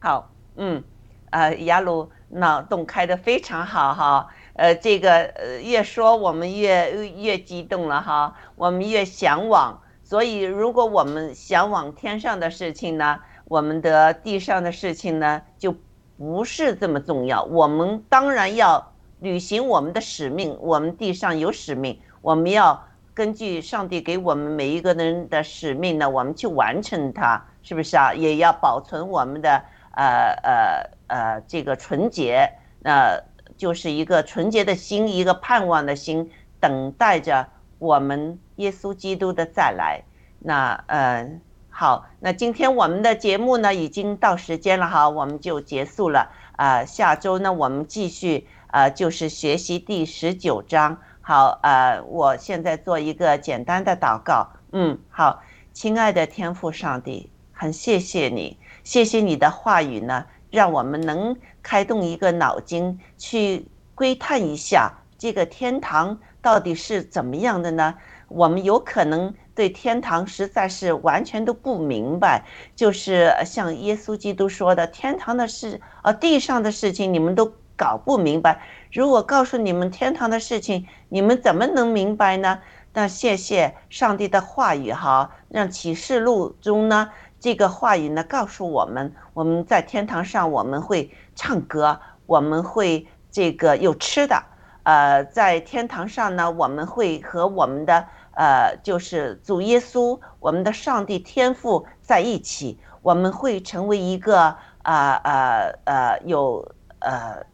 [0.00, 0.82] 好，嗯，
[1.30, 15.74] 呃，雅鲁脑洞开的非常好哈，呃，这个呃越说我们越越激动了哈，我们越向往，所以如果我们向往天上的事情呢，我们的地上的事情呢就。
[16.20, 20.58] 不是这么重要，我们当然要履行我们的使命。
[20.60, 22.84] 我们地上有使命，我们要
[23.14, 28.12] 根据上帝给我们每一个人的使命呢，我们去完成它，是不是啊？
[28.12, 33.20] 也要保存我们的呃呃呃这个纯洁，那
[33.56, 36.30] 就是一个纯洁的心，一个盼望的心，
[36.60, 37.48] 等待着
[37.78, 40.02] 我们耶稣基督的再来。
[40.38, 41.28] 那呃。
[41.70, 46.84] 好，那今天我们的节目呢已经到时间了哈，我们就结束了啊。
[46.84, 50.98] 下周呢我们继续啊，就是学习第十九章。
[51.20, 54.48] 好，呃，我现在做一个简单的祷告。
[54.72, 55.40] 嗯，好，
[55.72, 67.94] 亲爱的天父上帝，很谢谢你，谢谢你的话语呢，让我们能开动一个脑筋去窥探一下这个天堂到底是怎么样的呢？
[68.28, 69.34] 我们有可能。
[69.58, 72.44] 对天堂实在是完全都不明白，
[72.76, 78.62] 就是像耶稣基督说的，天堂的事，呃，地上的事情你们都搞不明白。
[78.92, 82.60] 如果告诉你们天堂的事情，你们怎么能明白呢？
[82.92, 94.42] 那谢谢上帝的话语哈，让启示录中呢这个话语呢告诉我们，我们在天堂上我们会唱歌，我们会这个有吃的，
[94.82, 98.06] 呃，在天堂上呢我们会和我们的。
[98.40, 106.64] 呃，就是主耶稣，我们的上帝天赋在一起，我们会成为一个啊呃呃有
[107.00, 107.44] 呃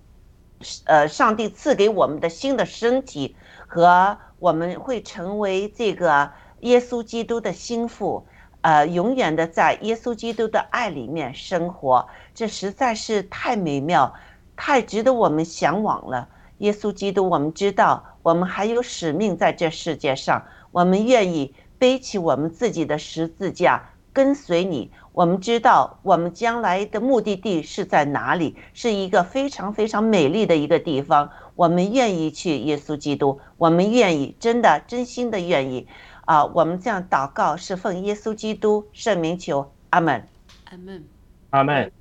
[0.85, 3.35] 呃上帝赐给我们的新的身体，
[3.67, 6.31] 和我们会成为这个
[6.61, 8.27] 耶稣基督的心腹，
[8.65, 14.15] 呃，永远的在耶稣基督的爱里面生活，这实在是太美妙，
[14.57, 16.27] 太值得我们向往了。
[16.59, 20.43] 耶稣基督，我们知道我们还有使命在这世界上。
[20.73, 23.83] 我们愿意背起我们自己的十字架，
[24.15, 24.91] 跟随你。
[25.13, 31.31] 我们知道我们将来的目的地是在哪里，是一个非常非常美丽的一个地方。
[31.55, 35.87] 我们愿意去耶稣基督，我们愿意，真的真心的愿意。
[36.27, 40.27] 啊，我们这样祷告是奉耶稣基督圣名求，阿门，
[40.65, 41.05] 阿门，
[41.51, 41.93] 阿门。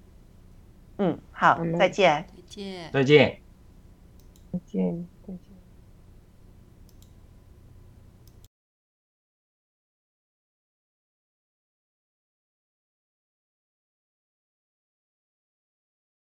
[0.97, 3.41] 嗯，好，再见，再见，再见，
[4.51, 5.12] 再见。